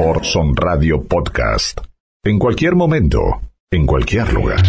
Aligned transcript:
Orson 0.00 0.56
Radio 0.56 1.04
Podcast. 1.04 1.80
En 2.24 2.38
cualquier 2.38 2.74
momento, 2.74 3.42
en 3.70 3.86
cualquier 3.86 4.32
lugar. 4.32 4.60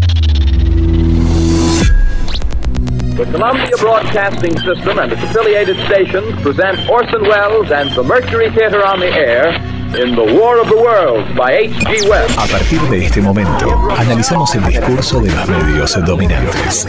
The 3.15 3.25
Columbia 3.31 3.71
Broadcasting 3.79 4.57
System 4.59 4.99
and 4.99 5.11
its 5.13 5.23
affiliated 5.23 5.77
stations 5.85 6.41
present 6.41 6.77
Orson 6.89 7.23
Welles 7.23 7.71
and 7.71 7.89
the 7.95 8.03
Mercury 8.03 8.51
Theater 8.51 8.85
on 8.85 8.99
the 8.99 9.07
Air 9.07 9.74
in 9.93 10.15
The 10.15 10.33
War 10.33 10.59
of 10.59 10.67
the 10.67 10.75
Worlds 10.75 11.37
by 11.37 11.51
H.G. 11.51 12.09
Wells. 12.09 12.37
A 12.37 12.47
partir 12.47 12.81
de 12.89 13.05
este 13.05 13.21
momento, 13.21 13.89
analizamos 13.97 14.53
el 14.55 14.65
discurso 14.65 15.19
de 15.21 15.31
los 15.31 15.47
medios 15.47 16.05
dominantes. 16.05 16.87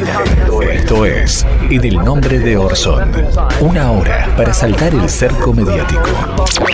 Esto 0.71 1.05
es 1.05 1.47
En 1.71 1.85
el 1.85 1.97
nombre 1.97 2.39
de 2.39 2.57
Orson. 2.57 3.13
Una 3.61 3.91
hora 3.93 4.29
para 4.37 4.53
saltar 4.55 4.95
el 4.95 5.09
cerco 5.09 5.53
mediático. 5.53 6.11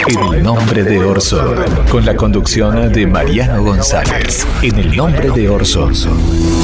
En 0.06 0.34
el 0.34 0.42
nombre 0.42 0.84
de 0.84 1.04
Orson. 1.04 1.56
Con 1.90 2.04
la 2.06 2.14
conducción 2.14 2.92
de 2.92 3.06
Mariano 3.06 3.62
González. 3.62 4.46
En 4.62 4.78
el 4.78 4.96
nombre 4.96 5.30
de 5.30 5.48
Orson. 5.50 5.92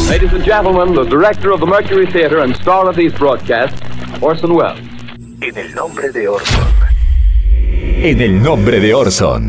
Ladies 0.09 0.33
and 0.33 0.45
gentlemen, 0.45 0.95
the 0.95 1.05
director 1.05 1.53
of 1.53 1.61
the 1.61 1.67
Mercury 1.67 2.07
Theater 2.07 2.39
and 2.43 2.55
star 2.55 2.89
of 2.89 2.97
these 2.97 3.13
broadcasts, 3.19 3.79
Orson 4.23 4.53
Welles. 4.53 4.81
En 5.41 5.57
el 5.57 5.75
nombre 5.75 6.11
de 6.11 6.29
Orson. 6.29 6.88
En 7.91 8.21
el 8.21 8.43
nombre 8.43 8.81
de 8.81 8.95
Orson. 8.95 9.49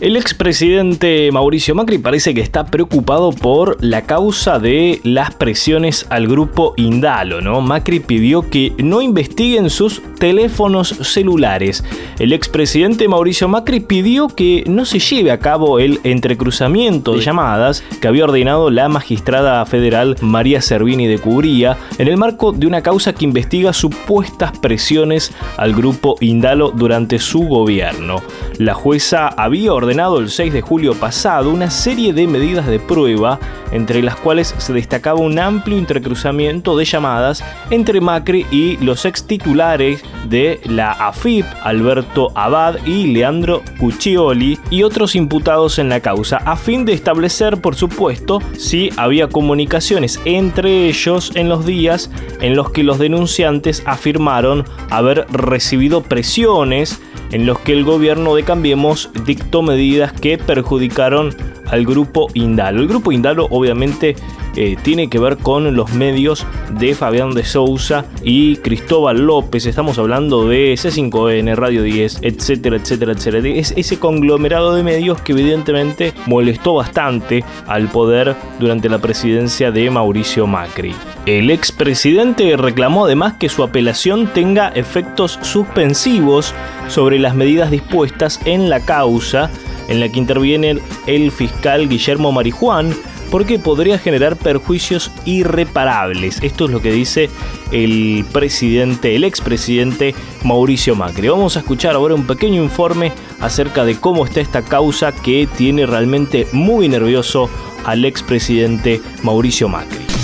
El 0.00 0.16
expresidente 0.16 1.28
Mauricio 1.32 1.74
Macri 1.74 1.98
parece 1.98 2.32
que 2.32 2.40
está 2.40 2.66
preocupado 2.66 3.32
por 3.32 3.82
la 3.84 4.02
causa 4.02 4.60
de 4.60 5.00
las 5.02 5.34
presiones 5.34 6.06
al 6.08 6.28
grupo 6.28 6.72
Indalo, 6.76 7.40
¿no? 7.40 7.60
Macri 7.62 7.98
pidió 7.98 8.48
que 8.48 8.72
no 8.78 9.02
investiguen 9.02 9.70
sus 9.70 10.00
teléfonos 10.20 10.90
celulares. 11.02 11.82
El 12.20 12.32
expresidente 12.32 13.08
Mauricio 13.08 13.48
Macri 13.48 13.80
pidió 13.80 14.28
que 14.28 14.62
no 14.68 14.84
se 14.84 15.00
lleve 15.00 15.32
a 15.32 15.40
cabo 15.40 15.80
el 15.80 15.98
entrecruzamiento 16.04 17.14
de 17.14 17.22
llamadas 17.22 17.82
que 18.00 18.06
había 18.06 18.22
ordenado 18.22 18.70
la 18.70 18.88
magistrada 18.88 19.66
federal 19.66 20.14
María 20.20 20.62
Servini 20.62 21.08
de 21.08 21.18
Cubría 21.18 21.76
en 21.98 22.06
el 22.06 22.16
marco 22.16 22.52
de 22.52 22.68
una 22.68 22.82
causa 22.82 23.14
que 23.14 23.24
investiga 23.24 23.72
supuestas 23.72 24.56
presiones 24.58 25.32
al 25.56 25.74
grupo 25.74 26.14
Indalo 26.20 26.70
durante 26.70 27.18
su 27.18 27.40
gobierno. 27.40 28.22
La 28.58 28.74
jueza 28.74 29.26
había 29.26 29.72
ordenado 29.72 29.87
ordenado 29.88 30.18
el 30.18 30.28
6 30.28 30.52
de 30.52 30.60
julio 30.60 30.92
pasado 30.92 31.50
una 31.50 31.70
serie 31.70 32.12
de 32.12 32.26
medidas 32.26 32.66
de 32.66 32.78
prueba, 32.78 33.40
entre 33.72 34.02
las 34.02 34.16
cuales 34.16 34.54
se 34.58 34.74
destacaba 34.74 35.18
un 35.18 35.38
amplio 35.38 35.78
intercruzamiento 35.78 36.76
de 36.76 36.84
llamadas 36.84 37.42
entre 37.70 38.02
Macri 38.02 38.44
y 38.50 38.76
los 38.84 39.06
ex 39.06 39.24
titulares 39.24 40.04
de 40.28 40.60
la 40.64 40.92
AFIP, 40.92 41.46
Alberto 41.62 42.32
Abad 42.34 42.84
y 42.84 43.06
Leandro 43.06 43.62
Cuccioli, 43.80 44.58
y 44.68 44.82
otros 44.82 45.14
imputados 45.14 45.78
en 45.78 45.88
la 45.88 46.00
causa, 46.00 46.36
a 46.36 46.56
fin 46.56 46.84
de 46.84 46.92
establecer, 46.92 47.62
por 47.62 47.74
supuesto, 47.74 48.42
si 48.58 48.90
había 48.98 49.30
comunicaciones 49.30 50.20
entre 50.26 50.86
ellos 50.86 51.32
en 51.34 51.48
los 51.48 51.64
días 51.64 52.10
en 52.42 52.56
los 52.56 52.72
que 52.72 52.82
los 52.82 52.98
denunciantes 52.98 53.82
afirmaron 53.86 54.66
haber 54.90 55.26
recibido 55.30 56.02
presiones 56.02 57.00
en 57.32 57.46
los 57.46 57.58
que 57.60 57.72
el 57.72 57.84
gobierno 57.84 58.34
de 58.34 58.42
Cambiemos 58.42 59.10
dictó 59.24 59.62
medidas 59.62 60.12
que 60.12 60.38
perjudicaron 60.38 61.34
al 61.66 61.84
grupo 61.84 62.28
Indalo. 62.34 62.80
El 62.80 62.88
grupo 62.88 63.12
Indalo 63.12 63.46
obviamente 63.50 64.16
eh, 64.56 64.76
tiene 64.82 65.08
que 65.08 65.18
ver 65.18 65.36
con 65.36 65.76
los 65.76 65.92
medios 65.92 66.46
de 66.78 66.94
Fabián 66.94 67.30
de 67.30 67.44
Sousa 67.44 68.06
y 68.24 68.56
Cristóbal 68.56 69.18
López. 69.20 69.66
Estamos 69.66 69.98
hablando 69.98 70.48
de 70.48 70.74
C5N, 70.74 71.54
Radio 71.54 71.82
10, 71.82 72.20
etcétera, 72.22 72.76
etcétera, 72.76 73.12
etcétera. 73.12 73.48
Es 73.48 73.72
ese 73.76 73.98
conglomerado 73.98 74.74
de 74.74 74.82
medios 74.82 75.20
que 75.20 75.32
evidentemente 75.32 76.12
molestó 76.26 76.74
bastante 76.74 77.44
al 77.66 77.88
poder 77.88 78.34
durante 78.58 78.88
la 78.88 78.98
presidencia 78.98 79.70
de 79.70 79.90
Mauricio 79.90 80.46
Macri. 80.46 80.94
El 81.28 81.50
expresidente 81.50 82.56
reclamó 82.56 83.04
además 83.04 83.34
que 83.34 83.50
su 83.50 83.62
apelación 83.62 84.32
tenga 84.32 84.68
efectos 84.68 85.38
suspensivos 85.42 86.54
sobre 86.88 87.18
las 87.18 87.34
medidas 87.34 87.70
dispuestas 87.70 88.40
en 88.46 88.70
la 88.70 88.80
causa 88.80 89.50
en 89.88 90.00
la 90.00 90.08
que 90.08 90.20
interviene 90.20 90.78
el 91.06 91.30
fiscal 91.30 91.86
Guillermo 91.90 92.32
Marijuán, 92.32 92.94
porque 93.30 93.58
podría 93.58 93.98
generar 93.98 94.36
perjuicios 94.36 95.10
irreparables. 95.26 96.38
Esto 96.42 96.64
es 96.64 96.70
lo 96.70 96.80
que 96.80 96.92
dice 96.92 97.28
el 97.72 98.24
presidente, 98.32 99.14
el 99.14 99.24
expresidente 99.24 100.14
Mauricio 100.44 100.96
Macri. 100.96 101.28
Vamos 101.28 101.58
a 101.58 101.60
escuchar 101.60 101.94
ahora 101.94 102.14
un 102.14 102.26
pequeño 102.26 102.62
informe 102.62 103.12
acerca 103.38 103.84
de 103.84 104.00
cómo 104.00 104.24
está 104.24 104.40
esta 104.40 104.62
causa 104.62 105.12
que 105.12 105.46
tiene 105.58 105.84
realmente 105.84 106.48
muy 106.52 106.88
nervioso 106.88 107.50
al 107.84 108.06
expresidente 108.06 109.02
Mauricio 109.22 109.68
Macri. 109.68 110.17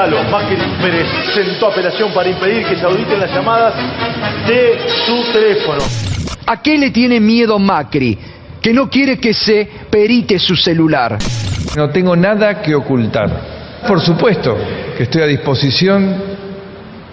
Dalo, 0.00 0.24
Macri 0.30 0.56
presentó 0.80 1.66
apelación 1.66 2.10
para 2.14 2.30
impedir 2.30 2.64
que 2.64 2.74
se 2.74 2.86
auditen 2.86 3.20
las 3.20 3.30
llamadas 3.34 3.74
de 4.48 4.78
su 5.04 5.30
teléfono. 5.30 5.82
¿A 6.46 6.62
qué 6.62 6.78
le 6.78 6.90
tiene 6.90 7.20
miedo 7.20 7.58
Macri? 7.58 8.16
Que 8.62 8.72
no 8.72 8.88
quiere 8.88 9.18
que 9.18 9.34
se 9.34 9.68
perite 9.90 10.38
su 10.38 10.56
celular. 10.56 11.18
No 11.76 11.90
tengo 11.90 12.16
nada 12.16 12.62
que 12.62 12.74
ocultar. 12.74 13.28
Por 13.86 14.00
supuesto 14.00 14.56
que 14.96 15.02
estoy 15.02 15.20
a 15.20 15.26
disposición 15.26 16.16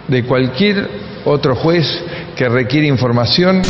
de 0.07 0.23
cualquier 0.23 0.89
otro 1.25 1.57
juez 1.57 1.85
que 2.37 2.47
requiere 2.47 2.87
información. 2.87 3.63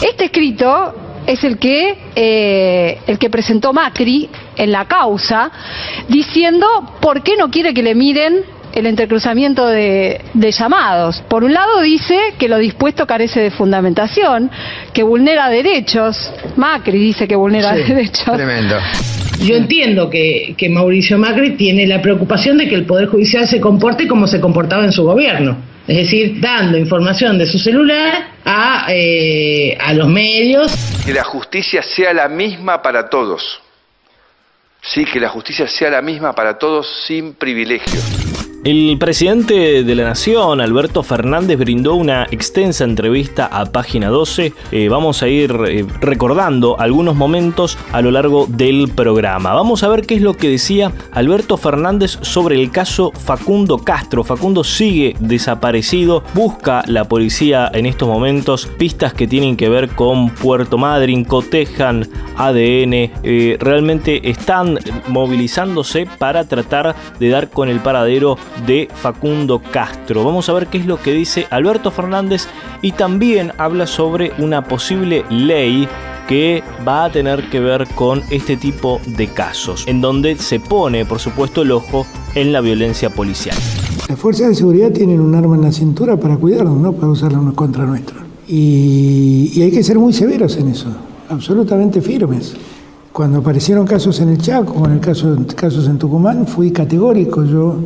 Este 0.00 0.24
escrito 0.24 0.94
es 1.26 1.44
el 1.44 1.58
que, 1.58 1.98
eh, 2.16 3.00
el 3.06 3.18
que 3.18 3.28
presentó 3.28 3.74
Macri 3.74 4.30
en 4.56 4.72
la 4.72 4.86
causa, 4.86 5.50
diciendo 6.08 6.66
por 7.02 7.22
qué 7.22 7.36
no 7.36 7.50
quiere 7.50 7.74
que 7.74 7.82
le 7.82 7.94
miren 7.94 8.61
el 8.74 8.86
entrecruzamiento 8.86 9.66
de, 9.66 10.20
de, 10.34 10.50
llamados. 10.50 11.22
Por 11.28 11.44
un 11.44 11.52
lado 11.52 11.80
dice 11.80 12.34
que 12.38 12.48
lo 12.48 12.58
dispuesto 12.58 13.06
carece 13.06 13.40
de 13.40 13.50
fundamentación, 13.50 14.50
que 14.92 15.02
vulnera 15.02 15.48
derechos. 15.48 16.32
Macri 16.56 16.98
dice 16.98 17.28
que 17.28 17.36
vulnera 17.36 17.74
Sí, 17.74 17.82
derechos. 17.82 18.36
Tremendo. 18.36 18.76
Yo 19.40 19.56
entiendo 19.56 20.08
que, 20.08 20.54
que 20.56 20.68
Mauricio 20.68 21.18
Macri 21.18 21.56
tiene 21.56 21.86
la 21.86 22.00
preocupación 22.00 22.58
de 22.58 22.68
que 22.68 22.74
el 22.74 22.84
Poder 22.84 23.08
Judicial 23.08 23.46
se 23.46 23.60
comporte 23.60 24.06
como 24.06 24.26
se 24.26 24.40
comportaba 24.40 24.84
en 24.84 24.92
su 24.92 25.04
gobierno. 25.04 25.56
Es 25.86 25.96
decir, 25.96 26.40
dando 26.40 26.78
información 26.78 27.38
de 27.38 27.46
su 27.46 27.58
celular 27.58 28.28
a, 28.44 28.86
eh, 28.88 29.76
a 29.80 29.92
los 29.94 30.08
medios. 30.08 30.72
Que 31.04 31.12
la 31.12 31.24
justicia 31.24 31.82
sea 31.82 32.14
la 32.14 32.28
misma 32.28 32.80
para 32.82 33.08
todos. 33.08 33.60
Sí, 34.80 35.04
que 35.04 35.18
la 35.18 35.28
justicia 35.28 35.66
sea 35.66 35.90
la 35.90 36.02
misma 36.02 36.34
para 36.34 36.58
todos 36.58 37.04
sin 37.06 37.34
privilegios. 37.34 38.41
El 38.64 38.96
presidente 38.96 39.82
de 39.82 39.94
la 39.96 40.04
Nación, 40.04 40.60
Alberto 40.60 41.02
Fernández, 41.02 41.58
brindó 41.58 41.96
una 41.96 42.28
extensa 42.30 42.84
entrevista 42.84 43.46
a 43.46 43.66
Página 43.66 44.08
12. 44.08 44.52
Eh, 44.70 44.88
vamos 44.88 45.20
a 45.24 45.26
ir 45.26 45.50
eh, 45.66 45.84
recordando 46.00 46.78
algunos 46.78 47.16
momentos 47.16 47.76
a 47.90 48.00
lo 48.02 48.12
largo 48.12 48.46
del 48.48 48.88
programa. 48.94 49.52
Vamos 49.52 49.82
a 49.82 49.88
ver 49.88 50.02
qué 50.02 50.14
es 50.14 50.22
lo 50.22 50.34
que 50.34 50.48
decía 50.48 50.92
Alberto 51.10 51.56
Fernández 51.56 52.20
sobre 52.20 52.54
el 52.54 52.70
caso 52.70 53.10
Facundo 53.10 53.78
Castro. 53.78 54.22
Facundo 54.22 54.62
sigue 54.62 55.16
desaparecido. 55.18 56.22
Busca 56.32 56.84
la 56.86 57.02
policía 57.02 57.68
en 57.74 57.86
estos 57.86 58.06
momentos 58.06 58.66
pistas 58.78 59.12
que 59.12 59.26
tienen 59.26 59.56
que 59.56 59.70
ver 59.70 59.88
con 59.88 60.30
Puerto 60.30 60.78
Madryn, 60.78 61.24
cotejan 61.24 62.08
ADN. 62.36 62.92
eh, 63.24 63.56
realmente 63.58 64.30
están 64.30 64.78
movilizándose 65.08 66.06
para 66.18 66.44
tratar 66.44 66.94
de 67.18 67.28
dar 67.28 67.50
con 67.50 67.68
el 67.68 67.80
paradero 67.80 68.38
de 68.66 68.88
Facundo 68.94 69.60
Castro. 69.72 70.24
Vamos 70.24 70.48
a 70.48 70.52
ver 70.52 70.68
qué 70.68 70.78
es 70.78 70.86
lo 70.86 71.00
que 71.00 71.12
dice 71.12 71.46
Alberto 71.50 71.90
Fernández 71.90 72.46
y 72.80 72.92
también 72.92 73.52
habla 73.58 73.86
sobre 73.86 74.32
una 74.38 74.64
posible 74.64 75.24
ley 75.30 75.88
que 76.28 76.62
va 76.86 77.04
a 77.04 77.12
tener 77.12 77.50
que 77.50 77.60
ver 77.60 77.86
con 77.94 78.22
este 78.30 78.56
tipo 78.56 79.00
de 79.06 79.28
casos, 79.28 79.84
en 79.86 80.00
donde 80.00 80.36
se 80.36 80.60
pone, 80.60 81.04
por 81.04 81.18
supuesto, 81.18 81.62
el 81.62 81.72
ojo 81.72 82.06
en 82.34 82.52
la 82.52 82.60
violencia 82.60 83.10
policial. 83.10 83.56
Las 84.08 84.18
fuerzas 84.18 84.48
de 84.48 84.54
seguridad 84.54 84.92
tienen 84.92 85.20
un 85.20 85.34
arma 85.34 85.56
en 85.56 85.62
la 85.62 85.72
cintura 85.72 86.16
para 86.16 86.36
cuidarnos, 86.36 86.78
no 86.78 86.92
para 86.92 87.08
usarla 87.08 87.40
contra 87.54 87.84
nuestro. 87.84 88.20
Y, 88.48 89.50
y 89.54 89.62
hay 89.62 89.70
que 89.70 89.82
ser 89.82 89.98
muy 89.98 90.12
severos 90.12 90.56
en 90.56 90.68
eso, 90.68 90.88
absolutamente 91.28 92.00
firmes. 92.00 92.54
Cuando 93.12 93.40
aparecieron 93.40 93.86
casos 93.86 94.20
en 94.20 94.30
el 94.30 94.38
Chaco, 94.38 94.86
en 94.86 94.92
el 94.92 95.00
caso, 95.00 95.36
casos 95.54 95.86
en 95.86 95.98
Tucumán, 95.98 96.46
fui 96.46 96.70
categórico 96.70 97.44
yo 97.44 97.76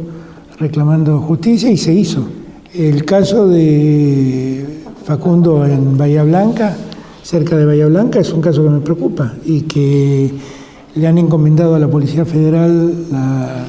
reclamando 0.59 1.21
justicia 1.21 1.71
y 1.71 1.77
se 1.77 1.93
hizo. 1.93 2.27
El 2.73 3.05
caso 3.05 3.49
de 3.49 4.83
Facundo 5.05 5.65
en 5.65 5.97
Bahía 5.97 6.25
Blanca, 6.25 6.77
cerca 7.23 7.57
de 7.57 7.65
Bahía 7.65 7.87
Blanca, 7.87 8.21
es 8.21 8.33
un 8.33 8.41
caso 8.41 8.63
que 8.63 8.71
me 8.71 8.81
preocupa 8.81 9.35
y 9.45 9.63
que 9.63 10.33
le 10.95 11.07
han 11.07 11.19
encomendado 11.19 11.75
a 11.75 11.79
la 11.79 11.89
Policía 11.89 12.25
Federal 12.25 13.07
la, 13.11 13.65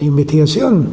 investigación 0.00 0.88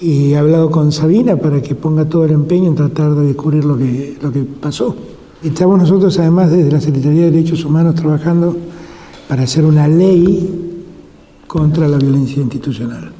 y 0.00 0.30
he 0.30 0.36
hablado 0.36 0.70
con 0.70 0.92
Sabina 0.92 1.36
para 1.36 1.60
que 1.60 1.74
ponga 1.74 2.04
todo 2.04 2.26
el 2.26 2.30
empeño 2.30 2.68
en 2.68 2.76
tratar 2.76 3.12
de 3.16 3.26
descubrir 3.26 3.64
lo 3.64 3.76
que, 3.76 4.16
lo 4.22 4.30
que 4.30 4.44
pasó. 4.44 4.94
Estamos 5.42 5.80
nosotros 5.80 6.16
además 6.20 6.52
desde 6.52 6.70
la 6.70 6.80
Secretaría 6.80 7.22
de 7.22 7.32
Derechos 7.32 7.64
Humanos 7.64 7.96
trabajando 7.96 8.56
para 9.28 9.42
hacer 9.42 9.64
una 9.64 9.88
ley 9.88 10.84
contra 11.48 11.88
la 11.88 11.98
violencia 11.98 12.40
institucional. 12.40 13.15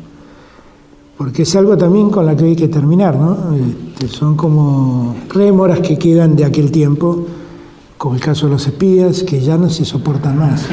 Porque 1.17 1.43
es 1.43 1.57
algo 1.57 1.77
también 1.77 2.11
con 2.11 2.27
la 2.27 2.37
que 2.37 2.45
hay 2.45 2.57
que 2.57 2.69
terminar, 2.69 3.17
¿no? 3.17 3.55
Este, 3.55 4.09
son 4.09 4.37
como 4.37 5.17
rémoras 5.31 5.81
que 5.81 5.99
quedan 5.99 6.37
de 6.37 6.45
aquel 6.45 6.71
tiempo, 6.71 7.27
como 7.97 8.15
el 8.15 8.21
caso 8.21 8.47
de 8.47 8.53
los 8.53 8.67
espías, 8.67 9.23
que 9.23 9.41
ya 9.41 9.57
no 9.57 9.71
se 9.71 9.85
soportan 9.85 10.39
más. 10.39 10.67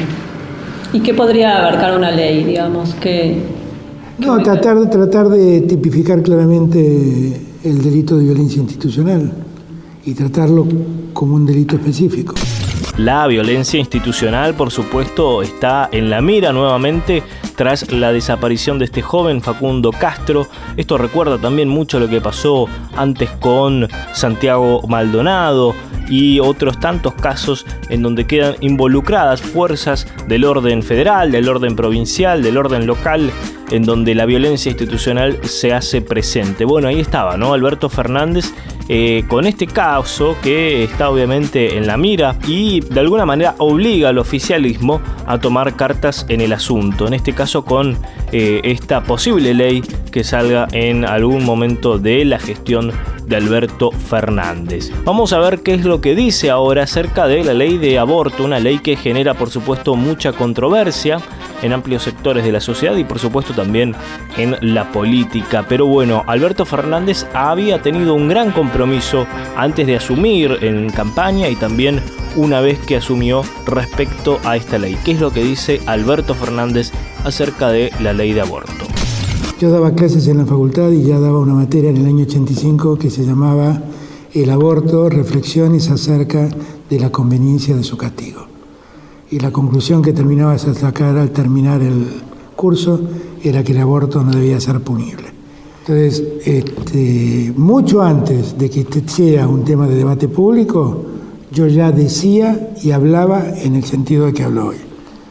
¿Y 0.92 1.00
qué 1.00 1.14
podría 1.14 1.58
abarcar 1.58 1.96
una 1.96 2.10
ley, 2.10 2.44
digamos? 2.44 2.94
que 2.94 3.38
No, 4.18 4.42
tratar, 4.42 4.88
tratar 4.90 5.28
de 5.28 5.62
tipificar 5.62 6.22
claramente 6.22 7.40
el 7.64 7.82
delito 7.82 8.18
de 8.18 8.24
violencia 8.24 8.60
institucional 8.60 9.32
y 10.04 10.12
tratarlo 10.12 10.66
como 11.14 11.36
un 11.36 11.46
delito 11.46 11.76
específico. 11.76 12.34
La 12.98 13.26
violencia 13.26 13.80
institucional, 13.80 14.54
por 14.54 14.70
supuesto, 14.70 15.42
está 15.42 15.88
en 15.90 16.10
la 16.10 16.20
mira 16.20 16.52
nuevamente 16.52 17.22
tras 17.56 17.90
la 17.92 18.12
desaparición 18.12 18.78
de 18.78 18.86
este 18.86 19.02
joven 19.02 19.40
Facundo 19.40 19.90
Castro. 19.92 20.46
Esto 20.76 20.98
recuerda 20.98 21.38
también 21.38 21.68
mucho 21.68 22.00
lo 22.00 22.08
que 22.08 22.20
pasó 22.20 22.66
antes 22.96 23.30
con 23.30 23.88
Santiago 24.12 24.82
Maldonado 24.88 25.74
y 26.08 26.40
otros 26.40 26.78
tantos 26.80 27.14
casos 27.14 27.66
en 27.88 28.02
donde 28.02 28.26
quedan 28.26 28.56
involucradas 28.60 29.40
fuerzas 29.40 30.06
del 30.28 30.44
orden 30.44 30.82
federal, 30.82 31.32
del 31.32 31.48
orden 31.48 31.76
provincial, 31.76 32.42
del 32.42 32.56
orden 32.56 32.86
local, 32.86 33.30
en 33.70 33.84
donde 33.84 34.14
la 34.14 34.26
violencia 34.26 34.70
institucional 34.70 35.38
se 35.42 35.72
hace 35.72 36.02
presente. 36.02 36.64
Bueno, 36.64 36.88
ahí 36.88 37.00
estaba, 37.00 37.36
¿no? 37.36 37.54
Alberto 37.54 37.88
Fernández 37.88 38.52
eh, 38.88 39.24
con 39.28 39.46
este 39.46 39.66
caso 39.66 40.36
que 40.42 40.84
está 40.84 41.08
obviamente 41.08 41.78
en 41.78 41.86
la 41.86 41.96
mira 41.96 42.36
y 42.46 42.80
de 42.80 43.00
alguna 43.00 43.24
manera 43.24 43.54
obliga 43.58 44.10
al 44.10 44.18
oficialismo 44.18 45.00
a 45.26 45.38
tomar 45.38 45.74
cartas 45.76 46.26
en 46.28 46.40
el 46.40 46.52
asunto. 46.52 47.06
En 47.06 47.14
este 47.14 47.32
caso 47.32 47.64
con 47.64 47.96
eh, 48.32 48.60
esta 48.64 49.02
posible 49.02 49.54
ley 49.54 49.82
que 50.10 50.24
salga 50.24 50.68
en 50.72 51.04
algún 51.04 51.44
momento 51.44 51.98
de 51.98 52.24
la 52.24 52.38
gestión 52.38 52.92
de 53.26 53.36
Alberto 53.36 53.90
Fernández. 53.90 54.90
Vamos 55.04 55.32
a 55.32 55.38
ver 55.38 55.62
qué 55.62 55.74
es 55.74 55.84
lo 55.84 56.00
que 56.00 56.14
dice 56.14 56.50
ahora 56.50 56.82
acerca 56.82 57.26
de 57.26 57.42
la 57.42 57.54
ley 57.54 57.78
de 57.78 57.98
aborto, 57.98 58.44
una 58.44 58.60
ley 58.60 58.80
que 58.80 58.96
genera 58.96 59.34
por 59.34 59.50
supuesto 59.50 59.96
mucha 59.96 60.32
controversia 60.32 61.20
en 61.64 61.72
amplios 61.72 62.02
sectores 62.02 62.44
de 62.44 62.52
la 62.52 62.60
sociedad 62.60 62.94
y 62.96 63.04
por 63.04 63.18
supuesto 63.18 63.54
también 63.54 63.94
en 64.36 64.56
la 64.60 64.92
política. 64.92 65.64
Pero 65.68 65.86
bueno, 65.86 66.22
Alberto 66.26 66.66
Fernández 66.66 67.26
había 67.32 67.80
tenido 67.80 68.14
un 68.14 68.28
gran 68.28 68.52
compromiso 68.52 69.26
antes 69.56 69.86
de 69.86 69.96
asumir 69.96 70.58
en 70.60 70.90
campaña 70.90 71.48
y 71.48 71.56
también 71.56 72.00
una 72.36 72.60
vez 72.60 72.78
que 72.80 72.96
asumió 72.96 73.42
respecto 73.66 74.38
a 74.44 74.56
esta 74.56 74.78
ley. 74.78 74.96
¿Qué 75.04 75.12
es 75.12 75.20
lo 75.20 75.30
que 75.30 75.42
dice 75.42 75.80
Alberto 75.86 76.34
Fernández 76.34 76.90
acerca 77.24 77.70
de 77.70 77.90
la 78.00 78.12
ley 78.12 78.32
de 78.32 78.42
aborto? 78.42 78.84
Yo 79.58 79.70
daba 79.70 79.94
clases 79.94 80.28
en 80.28 80.38
la 80.38 80.46
facultad 80.46 80.90
y 80.90 81.04
ya 81.04 81.18
daba 81.18 81.38
una 81.38 81.54
materia 81.54 81.90
en 81.90 81.96
el 81.96 82.06
año 82.06 82.24
85 82.24 82.98
que 82.98 83.08
se 83.08 83.24
llamaba 83.24 83.80
El 84.34 84.50
aborto, 84.50 85.08
reflexiones 85.08 85.90
acerca 85.90 86.48
de 86.90 87.00
la 87.00 87.10
conveniencia 87.10 87.74
de 87.74 87.84
su 87.84 87.96
castigo. 87.96 88.53
Y 89.30 89.38
la 89.38 89.50
conclusión 89.50 90.02
que 90.02 90.12
terminaba 90.12 90.52
de 90.52 90.74
sacar 90.74 91.16
al 91.16 91.30
terminar 91.30 91.82
el 91.82 92.06
curso 92.54 93.00
era 93.42 93.62
que 93.62 93.72
el 93.72 93.78
aborto 93.78 94.22
no 94.22 94.32
debía 94.32 94.60
ser 94.60 94.80
punible. 94.80 95.34
Entonces, 95.80 96.22
este, 96.46 97.52
mucho 97.56 98.02
antes 98.02 98.56
de 98.56 98.70
que 98.70 98.80
este 98.80 99.06
sea 99.06 99.46
un 99.46 99.64
tema 99.64 99.86
de 99.86 99.96
debate 99.96 100.28
público, 100.28 101.04
yo 101.52 101.66
ya 101.66 101.92
decía 101.92 102.74
y 102.82 102.90
hablaba 102.90 103.44
en 103.56 103.74
el 103.74 103.84
sentido 103.84 104.26
de 104.26 104.32
que 104.32 104.44
hablo 104.44 104.68
hoy. 104.68 104.76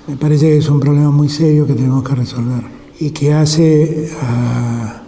Me 0.08 0.16
parece 0.16 0.48
que 0.48 0.58
es 0.58 0.70
un 0.70 0.80
problema 0.80 1.10
muy 1.10 1.28
serio 1.28 1.66
que 1.66 1.74
tenemos 1.74 2.04
que 2.04 2.14
resolver 2.14 2.64
y 3.00 3.10
que 3.12 3.34
hace 3.34 4.10
a, 4.22 5.00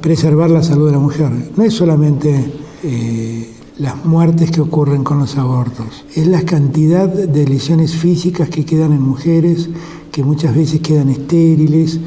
preservar 0.00 0.50
la 0.50 0.62
salud 0.62 0.86
de 0.86 0.92
la 0.92 0.98
mujer. 0.98 1.30
No 1.54 1.62
es 1.62 1.74
solamente 1.74 2.52
eh, 2.82 3.51
las 3.82 4.04
muertes 4.04 4.52
que 4.52 4.60
ocurren 4.60 5.02
con 5.02 5.18
los 5.18 5.36
abortos, 5.36 6.04
es 6.14 6.28
la 6.28 6.42
cantidad 6.42 7.08
de 7.08 7.46
lesiones 7.48 7.96
físicas 7.96 8.48
que 8.48 8.64
quedan 8.64 8.92
en 8.92 9.02
mujeres, 9.02 9.68
que 10.12 10.22
muchas 10.22 10.54
veces 10.54 10.80
quedan 10.80 11.08
estériles 11.08 11.98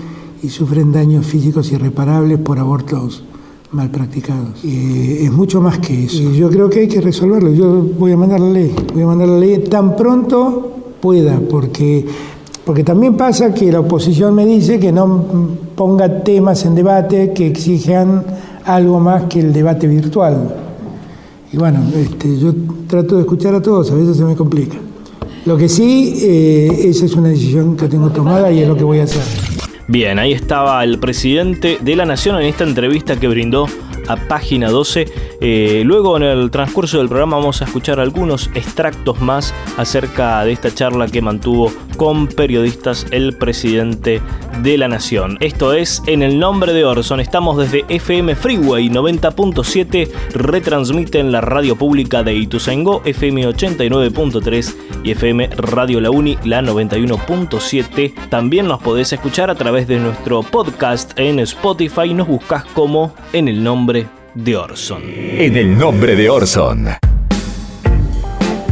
y 0.41 0.47
sufren 0.47 0.93
daños 0.93 1.25
físicos 1.25 1.69
irreparables 1.73 2.39
por 2.39 2.59
abortos 2.59 3.25
mal 3.71 3.91
practicados. 3.91 4.63
es 4.63 5.29
mucho 5.33 5.59
más 5.59 5.79
que 5.79 6.05
eso. 6.05 6.23
Y 6.23 6.37
yo 6.37 6.49
creo 6.49 6.69
que 6.69 6.79
hay 6.79 6.87
que 6.87 7.01
resolverlo. 7.01 7.51
Yo 7.51 7.85
voy 7.99 8.13
a 8.13 8.17
mandar 8.17 8.39
la 8.39 8.51
ley, 8.51 8.73
voy 8.93 9.03
a 9.03 9.07
mandar 9.07 9.27
la 9.27 9.39
ley 9.39 9.57
tan 9.69 9.97
pronto 9.97 10.71
pueda, 11.01 11.41
porque 11.41 12.05
porque 12.63 12.85
también 12.85 13.17
pasa 13.17 13.53
que 13.53 13.69
la 13.69 13.81
oposición 13.81 14.33
me 14.33 14.45
dice 14.45 14.79
que 14.79 14.93
no 14.93 15.25
ponga 15.75 16.23
temas 16.23 16.65
en 16.65 16.73
debate 16.73 17.33
que 17.33 17.47
exijan 17.47 18.23
algo 18.63 19.01
más 19.01 19.25
que 19.25 19.41
el 19.41 19.51
debate 19.51 19.87
virtual. 19.87 20.64
Y 21.51 21.57
bueno, 21.57 21.79
este, 21.95 22.39
yo 22.39 22.53
trato 22.87 23.15
de 23.15 23.21
escuchar 23.21 23.55
a 23.55 23.61
todos, 23.61 23.91
a 23.91 23.95
veces 23.95 24.17
se 24.17 24.23
me 24.23 24.35
complica. 24.35 24.77
Lo 25.45 25.57
que 25.57 25.69
sí, 25.69 26.15
eh, 26.23 26.87
esa 26.89 27.05
es 27.05 27.15
una 27.15 27.29
decisión 27.29 27.77
que 27.77 27.87
tengo 27.87 28.09
tomada 28.09 28.51
y 28.51 28.59
es 28.59 28.67
lo 28.67 28.75
que 28.75 28.83
voy 28.83 28.99
a 28.99 29.03
hacer. 29.03 29.21
Bien, 29.87 30.17
ahí 30.17 30.33
estaba 30.33 30.83
el 30.83 30.97
presidente 30.97 31.77
de 31.79 31.95
la 31.95 32.05
Nación 32.05 32.37
en 32.37 32.47
esta 32.47 32.63
entrevista 32.63 33.19
que 33.19 33.27
brindó 33.27 33.67
a 34.07 34.15
página 34.15 34.69
12. 34.69 35.05
Eh, 35.41 35.83
luego 35.85 36.17
en 36.17 36.23
el 36.23 36.51
transcurso 36.51 36.97
del 36.97 37.07
programa 37.07 37.37
vamos 37.37 37.61
a 37.61 37.65
escuchar 37.65 37.99
algunos 37.99 38.49
extractos 38.55 39.21
más 39.21 39.53
acerca 39.77 40.43
de 40.43 40.53
esta 40.53 40.73
charla 40.73 41.07
que 41.07 41.21
mantuvo 41.21 41.71
con 41.97 42.27
periodistas 42.27 43.05
el 43.11 43.37
presidente 43.37 44.21
de 44.61 44.77
la 44.77 44.87
Nación. 44.87 45.37
Esto 45.39 45.73
es 45.73 46.01
En 46.07 46.21
el 46.21 46.39
nombre 46.39 46.73
de 46.73 46.85
Orson. 46.85 47.19
Estamos 47.19 47.57
desde 47.57 47.85
FM 47.89 48.35
Freeway 48.35 48.89
90.7, 48.89 50.09
retransmite 50.33 51.19
en 51.19 51.31
la 51.31 51.41
radio 51.41 51.75
pública 51.75 52.23
de 52.23 52.35
Ituzaingó, 52.35 53.01
FM 53.05 53.47
89.3 53.47 54.75
y 55.03 55.11
FM 55.11 55.47
Radio 55.57 56.01
La 56.01 56.09
Uni, 56.09 56.37
la 56.43 56.61
91.7. 56.61 58.13
También 58.29 58.67
nos 58.67 58.81
podés 58.81 59.13
escuchar 59.13 59.49
a 59.49 59.55
través 59.55 59.87
de 59.87 59.99
nuestro 59.99 60.43
podcast 60.43 61.17
en 61.19 61.39
Spotify. 61.39 62.13
Nos 62.13 62.27
buscas 62.27 62.65
como 62.65 63.13
En 63.33 63.47
el 63.47 63.63
nombre 63.63 63.94
de 64.35 64.55
Orson. 64.55 65.01
En 65.05 65.57
el 65.57 65.77
nombre 65.77 66.15
de 66.15 66.29
Orson 66.29 66.87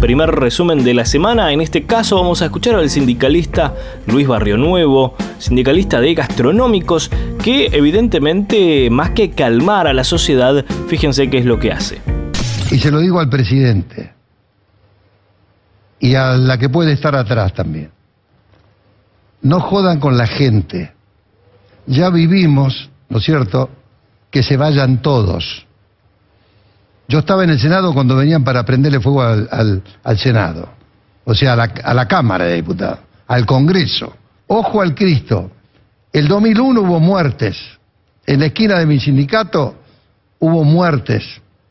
primer 0.03 0.31
resumen 0.31 0.83
de 0.83 0.93
la 0.93 1.05
semana. 1.05 1.53
En 1.53 1.61
este 1.61 1.85
caso 1.85 2.17
vamos 2.17 2.41
a 2.41 2.45
escuchar 2.45 2.75
al 2.75 2.89
sindicalista 2.89 3.73
Luis 4.05 4.27
Barrio 4.27 4.57
Nuevo, 4.57 5.15
sindicalista 5.37 6.01
de 6.01 6.13
gastronómicos, 6.13 7.09
que 7.41 7.67
evidentemente 7.67 8.89
más 8.89 9.11
que 9.11 9.31
calmar 9.31 9.87
a 9.87 9.93
la 9.93 10.03
sociedad, 10.03 10.65
fíjense 10.89 11.29
qué 11.29 11.37
es 11.37 11.45
lo 11.45 11.57
que 11.57 11.71
hace. 11.71 12.01
Y 12.69 12.79
se 12.79 12.91
lo 12.91 12.99
digo 12.99 13.21
al 13.21 13.29
presidente 13.29 14.11
y 16.01 16.15
a 16.15 16.33
la 16.33 16.57
que 16.57 16.67
puede 16.67 16.91
estar 16.91 17.15
atrás 17.15 17.53
también. 17.53 17.89
No 19.41 19.61
jodan 19.61 20.01
con 20.01 20.17
la 20.17 20.27
gente. 20.27 20.91
Ya 21.87 22.09
vivimos, 22.09 22.89
¿no 23.07 23.19
es 23.19 23.23
cierto?, 23.23 23.69
que 24.33 24.41
se 24.41 24.57
vayan 24.57 24.99
todos. 24.99 25.63
Yo 27.07 27.19
estaba 27.19 27.43
en 27.43 27.51
el 27.51 27.59
Senado 27.59 27.93
cuando 27.93 28.15
venían 28.15 28.43
para 28.43 28.65
prenderle 28.65 28.99
fuego 28.99 29.21
al, 29.21 29.83
Senado, 30.17 30.69
o 31.23 31.35
sea, 31.35 31.53
a 31.53 31.55
la, 31.55 31.63
a 31.83 31.93
la 31.93 32.07
Cámara 32.07 32.45
de 32.45 32.55
Diputados, 32.55 32.97
al 33.27 33.45
Congreso. 33.45 34.11
Ojo 34.47 34.81
al 34.81 34.95
Cristo. 34.95 35.51
El 36.11 36.27
2001 36.27 36.81
hubo 36.81 36.99
muertes. 36.99 37.57
En 38.25 38.39
la 38.39 38.47
esquina 38.47 38.79
de 38.79 38.87
mi 38.87 38.99
sindicato 38.99 39.75
hubo 40.39 40.63
muertes, 40.63 41.23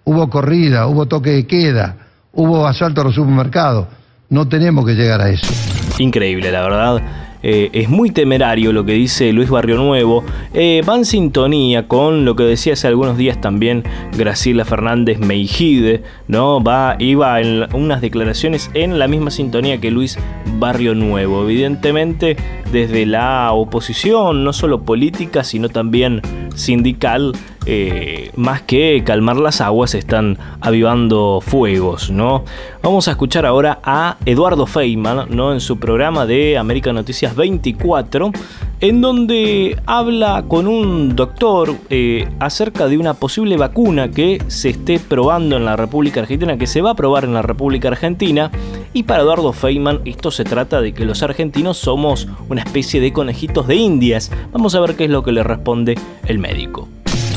hubo 0.05 0.31
corrida, 0.31 0.87
hubo 0.87 1.07
toque 1.07 1.31
de 1.31 1.47
queda, 1.49 1.97
hubo 2.33 2.65
asalto 2.65 3.01
a 3.01 3.05
los 3.05 3.15
supermercados. 3.17 3.89
No 4.29 4.47
tenemos 4.47 4.87
que 4.87 4.95
llegar 4.95 5.21
a 5.21 5.31
eso. 5.31 5.53
Increíble, 5.99 6.53
la 6.53 6.63
verdad. 6.63 7.03
Eh, 7.43 7.71
es 7.73 7.89
muy 7.89 8.11
temerario 8.11 8.73
lo 8.73 8.85
que 8.85 8.93
dice 8.93 9.33
Luis 9.33 9.51
Barrio 9.51 9.77
Nuevo, 9.77 10.25
eh, 10.55 10.83
va 10.89 10.97
en 10.97 11.05
sintonía 11.05 11.89
con 11.89 12.25
lo 12.25 12.37
que 12.37 12.45
decía 12.45 12.75
hace 12.75 12.87
algunos 12.87 13.17
días 13.17 13.41
también 13.41 13.83
Graciela 14.17 14.65
Fernández 14.65 15.19
Meijide, 15.19 16.03
¿no? 16.29 16.63
Va, 16.63 16.97
iba 16.99 17.41
en 17.41 17.67
unas 17.75 18.01
declaraciones 18.01 18.71
en 18.75 18.99
la 18.99 19.09
misma 19.09 19.31
sintonía 19.31 19.81
que 19.81 19.91
Luis 19.91 20.19
Barrio 20.59 20.95
Nuevo. 20.95 21.43
Evidentemente, 21.43 22.37
desde 22.71 23.07
la 23.07 23.53
oposición, 23.53 24.45
no 24.45 24.53
solo 24.53 24.83
política, 24.83 25.45
sino 25.45 25.69
también 25.69 26.23
sindical, 26.55 27.33
eh, 27.67 28.31
más 28.37 28.63
que 28.63 29.03
calmar 29.05 29.37
las 29.37 29.61
aguas, 29.61 29.95
están 29.95 30.39
avivando 30.61 31.41
fuegos, 31.41 32.11
¿no? 32.11 32.45
Vamos 32.83 33.09
a 33.09 33.13
escuchar 33.13 33.47
ahora 33.47 33.79
a 33.85 34.17
Eduardo 34.27 34.67
Feynman, 34.67 35.27
¿no? 35.31 35.53
En 35.53 35.61
su 35.61 35.79
programa 35.79 36.27
de 36.27 36.59
América 36.59 36.93
Noticias 36.93 37.37
24, 37.37 38.33
en 38.81 39.01
donde 39.01 39.79
habla 39.87 40.45
con 40.49 40.67
un 40.67 41.15
doctor 41.15 41.77
eh, 41.91 42.29
acerca 42.41 42.89
de 42.89 42.99
una 42.99 43.15
posible 43.15 43.57
vacuna 43.57 44.11
que 44.11 44.43
se 44.49 44.71
esté 44.71 44.99
probando 44.99 45.57
en 45.57 45.65
la 45.65 45.77
República 45.77 46.21
Argentina, 46.21 46.57
que 46.57 46.67
se 46.67 46.83
va 46.83 46.91
a 46.91 46.95
probar 46.95 47.25
en 47.25 47.35
la 47.35 47.43
República 47.43 47.89
Argentina. 47.89 48.51
Y 48.93 49.05
para 49.05 49.23
Eduardo 49.23 49.53
Feynman 49.53 50.01
esto 50.05 50.31
se 50.31 50.45
trata 50.45 50.81
de 50.81 50.93
que 50.93 51.05
los 51.05 51.23
argentinos 51.23 51.79
somos 51.79 52.27
una 52.49 52.63
especie 52.63 53.01
de 53.01 53.13
conejitos 53.13 53.67
de 53.67 53.77
indias. 53.77 54.31
Vamos 54.53 54.75
a 54.75 54.81
ver 54.81 54.97
qué 54.97 55.05
es 55.05 55.11
lo 55.11 55.23
que 55.23 55.33
le 55.33 55.45
responde 55.45 55.97
el 56.27 56.39
médico. 56.39 56.89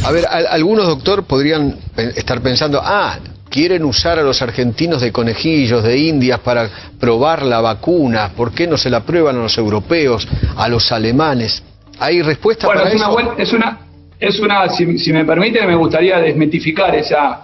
A 0.06 0.12
ver, 0.12 0.24
algunos 0.28 0.86
doctor 0.86 1.24
podrían 1.24 1.80
estar 2.16 2.40
pensando, 2.40 2.80
ah, 2.84 3.18
quieren 3.50 3.84
usar 3.86 4.20
a 4.20 4.22
los 4.22 4.40
argentinos 4.40 5.02
de 5.02 5.12
conejillos, 5.12 5.84
de 5.84 5.98
indias 5.98 6.40
para 6.42 6.70
probar 7.00 7.42
la 7.42 7.60
vacuna, 7.60 8.30
¿por 8.38 8.52
qué 8.52 8.68
no 8.68 8.78
se 8.78 8.92
la 8.92 9.00
prueban 9.00 9.36
a 9.38 9.40
los 9.40 9.58
europeos, 9.58 10.28
a 10.58 10.70
los 10.70 10.92
alemanes? 10.92 11.64
¿Hay 12.00 12.22
respuesta 12.22 12.68
para 12.68 12.88
es 12.88 12.96
eso? 12.96 13.16
Una 13.16 13.34
es 13.36 13.52
una, 13.52 13.80
es 14.20 14.40
una 14.40 14.70
si, 14.70 15.12
me 15.12 15.26
permite, 15.26 15.66
me 15.66 15.76
gustaría 15.76 16.20
desmitificar 16.20 16.94
esa 16.94 17.42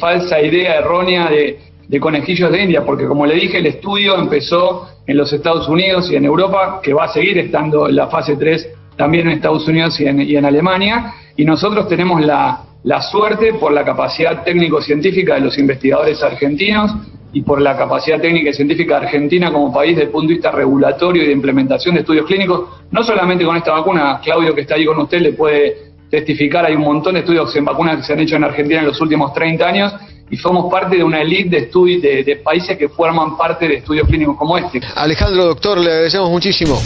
falsa 0.00 0.40
idea 0.40 0.78
errónea 0.78 1.30
de, 1.30 1.60
de 1.86 2.00
conejillos 2.00 2.50
de 2.50 2.64
India, 2.64 2.84
porque 2.84 3.06
como 3.06 3.24
le 3.24 3.36
dije, 3.36 3.58
el 3.58 3.66
estudio 3.66 4.18
empezó 4.18 4.88
en 5.06 5.16
los 5.16 5.32
Estados 5.32 5.68
Unidos 5.68 6.10
y 6.10 6.16
en 6.16 6.24
Europa, 6.24 6.80
que 6.82 6.92
va 6.92 7.04
a 7.04 7.12
seguir 7.12 7.38
estando 7.38 7.88
en 7.88 7.94
la 7.94 8.08
fase 8.08 8.34
3 8.36 8.68
también 9.00 9.28
en 9.28 9.36
Estados 9.36 9.66
Unidos 9.66 9.98
y 9.98 10.36
en, 10.36 10.44
Alemania, 10.44 11.14
y 11.40 11.44
nosotros 11.46 11.88
tenemos 11.88 12.20
la, 12.20 12.66
suerte 13.10 13.54
por 13.54 13.72
la 13.72 13.82
capacidad 13.82 14.44
técnico-científica 14.44 15.36
de 15.36 15.40
los 15.40 15.56
investigadores 15.56 16.22
argentinos 16.22 16.92
y 17.32 17.40
por 17.40 17.62
la 17.62 17.78
capacidad 17.78 18.20
técnica 18.20 18.50
y 18.50 18.52
científica 18.52 18.98
argentina 18.98 19.50
como 19.50 19.72
país 19.72 19.96
desde 19.96 20.08
el 20.08 20.10
punto 20.10 20.28
de 20.28 20.34
vista 20.34 20.50
regulatorio 20.50 21.22
y 21.22 21.28
de 21.28 21.32
implementación 21.32 21.94
de 21.94 22.02
estudios 22.02 22.26
clínicos, 22.26 22.68
no 22.90 23.02
solamente 23.02 23.42
con 23.46 23.56
esta 23.56 23.72
vacuna, 23.72 24.20
Claudio 24.22 24.54
que 24.54 24.60
está 24.60 24.74
ahí 24.74 24.84
con 24.84 24.98
usted 24.98 25.22
le 25.22 25.32
puede 25.32 25.92
testificar, 26.10 26.66
hay 26.66 26.74
un 26.74 26.82
montón 26.82 27.14
de 27.14 27.20
estudios 27.20 27.56
en 27.56 27.64
vacunas 27.64 27.96
que 27.96 28.02
se 28.02 28.12
han 28.12 28.20
hecho 28.20 28.36
en 28.36 28.44
Argentina 28.44 28.80
en 28.80 28.88
los 28.88 29.00
últimos 29.00 29.32
30 29.32 29.66
años 29.66 29.94
y 30.28 30.36
somos 30.36 30.70
parte 30.70 30.98
de 30.98 31.04
una 31.04 31.22
elite 31.22 31.48
de, 31.48 31.56
estudios 31.64 32.02
de 32.02 32.36
países 32.44 32.76
que 32.76 32.90
forman 32.90 33.38
parte 33.38 33.66
de 33.66 33.76
estudios 33.76 34.06
clínicos 34.06 34.36
como 34.36 34.58
este. 34.58 34.82
Alejandro, 34.94 35.46
doctor, 35.46 35.78
le 35.78 35.90
agradecemos 35.90 36.28
muchísimo. 36.28 36.78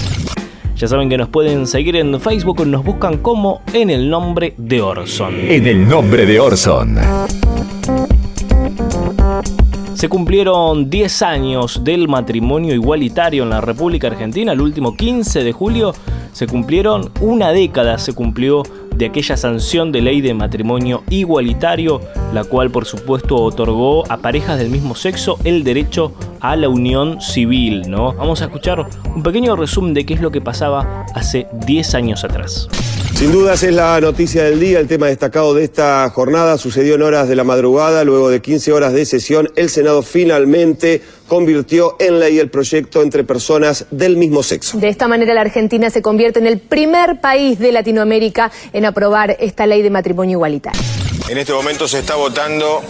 Ya 0.76 0.88
saben 0.88 1.08
que 1.08 1.16
nos 1.16 1.28
pueden 1.28 1.66
seguir 1.66 1.94
en 1.96 2.20
Facebook, 2.20 2.66
nos 2.66 2.84
buscan 2.84 3.18
como 3.18 3.62
en 3.72 3.90
el 3.90 4.10
nombre 4.10 4.54
de 4.56 4.82
Orson. 4.82 5.34
En 5.34 5.66
el 5.66 5.88
nombre 5.88 6.26
de 6.26 6.40
Orson. 6.40 6.98
Se 10.04 10.10
cumplieron 10.10 10.90
10 10.90 11.22
años 11.22 11.82
del 11.82 12.08
matrimonio 12.08 12.74
igualitario 12.74 13.42
en 13.42 13.48
la 13.48 13.62
República 13.62 14.08
Argentina. 14.08 14.52
El 14.52 14.60
último 14.60 14.94
15 14.94 15.42
de 15.42 15.52
julio 15.52 15.94
se 16.34 16.46
cumplieron 16.46 17.10
una 17.22 17.52
década, 17.52 17.96
se 17.96 18.12
cumplió 18.12 18.64
de 18.94 19.06
aquella 19.06 19.38
sanción 19.38 19.92
de 19.92 20.02
ley 20.02 20.20
de 20.20 20.34
matrimonio 20.34 21.04
igualitario, 21.08 22.02
la 22.34 22.44
cual 22.44 22.70
por 22.70 22.84
supuesto 22.84 23.36
otorgó 23.36 24.04
a 24.12 24.18
parejas 24.18 24.58
del 24.58 24.68
mismo 24.68 24.94
sexo 24.94 25.38
el 25.42 25.64
derecho 25.64 26.12
a 26.38 26.54
la 26.54 26.68
unión 26.68 27.22
civil, 27.22 27.88
¿no? 27.88 28.12
Vamos 28.12 28.42
a 28.42 28.44
escuchar 28.44 28.86
un 29.06 29.22
pequeño 29.22 29.56
resumen 29.56 29.94
de 29.94 30.04
qué 30.04 30.12
es 30.12 30.20
lo 30.20 30.30
que 30.30 30.42
pasaba 30.42 31.06
hace 31.14 31.46
10 31.66 31.94
años 31.94 32.24
atrás. 32.24 32.68
Sin 33.14 33.30
dudas 33.30 33.62
es 33.62 33.72
la 33.72 34.00
noticia 34.00 34.44
del 34.44 34.58
día, 34.58 34.80
el 34.80 34.88
tema 34.88 35.06
destacado 35.06 35.54
de 35.54 35.62
esta 35.62 36.10
jornada 36.10 36.58
sucedió 36.58 36.96
en 36.96 37.02
horas 37.02 37.28
de 37.28 37.36
la 37.36 37.44
madrugada, 37.44 38.02
luego 38.02 38.28
de 38.28 38.42
15 38.42 38.72
horas 38.72 38.92
de 38.92 39.06
sesión, 39.06 39.50
el 39.54 39.70
Senado 39.70 40.02
finalmente 40.02 41.00
convirtió 41.28 41.96
en 42.00 42.18
ley 42.18 42.40
el 42.40 42.50
proyecto 42.50 43.02
entre 43.02 43.22
personas 43.22 43.86
del 43.92 44.16
mismo 44.16 44.42
sexo. 44.42 44.78
De 44.78 44.88
esta 44.88 45.06
manera 45.06 45.32
la 45.32 45.42
Argentina 45.42 45.90
se 45.90 46.02
convierte 46.02 46.40
en 46.40 46.48
el 46.48 46.58
primer 46.58 47.20
país 47.20 47.60
de 47.60 47.70
Latinoamérica 47.70 48.50
en 48.72 48.84
aprobar 48.84 49.36
esta 49.38 49.64
ley 49.66 49.82
de 49.82 49.90
matrimonio 49.90 50.36
igualitario. 50.36 50.82
En 51.28 51.38
este 51.38 51.52
momento 51.52 51.86
se 51.86 52.00
está 52.00 52.16
votando 52.16 52.82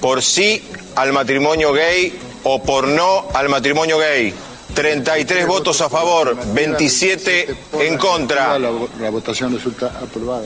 por 0.00 0.20
sí 0.20 0.62
al 0.96 1.12
matrimonio 1.12 1.72
gay 1.72 2.12
o 2.42 2.62
por 2.62 2.88
no 2.88 3.28
al 3.34 3.48
matrimonio 3.48 3.98
gay. 3.98 4.34
33 4.74 5.46
votos 5.46 5.80
a 5.80 5.88
favor, 5.88 6.36
27 6.54 7.56
en 7.80 7.98
contra. 7.98 8.58
La, 8.58 8.70
votación 9.10 9.54
resulta 9.54 9.86
aprobada. 10.02 10.44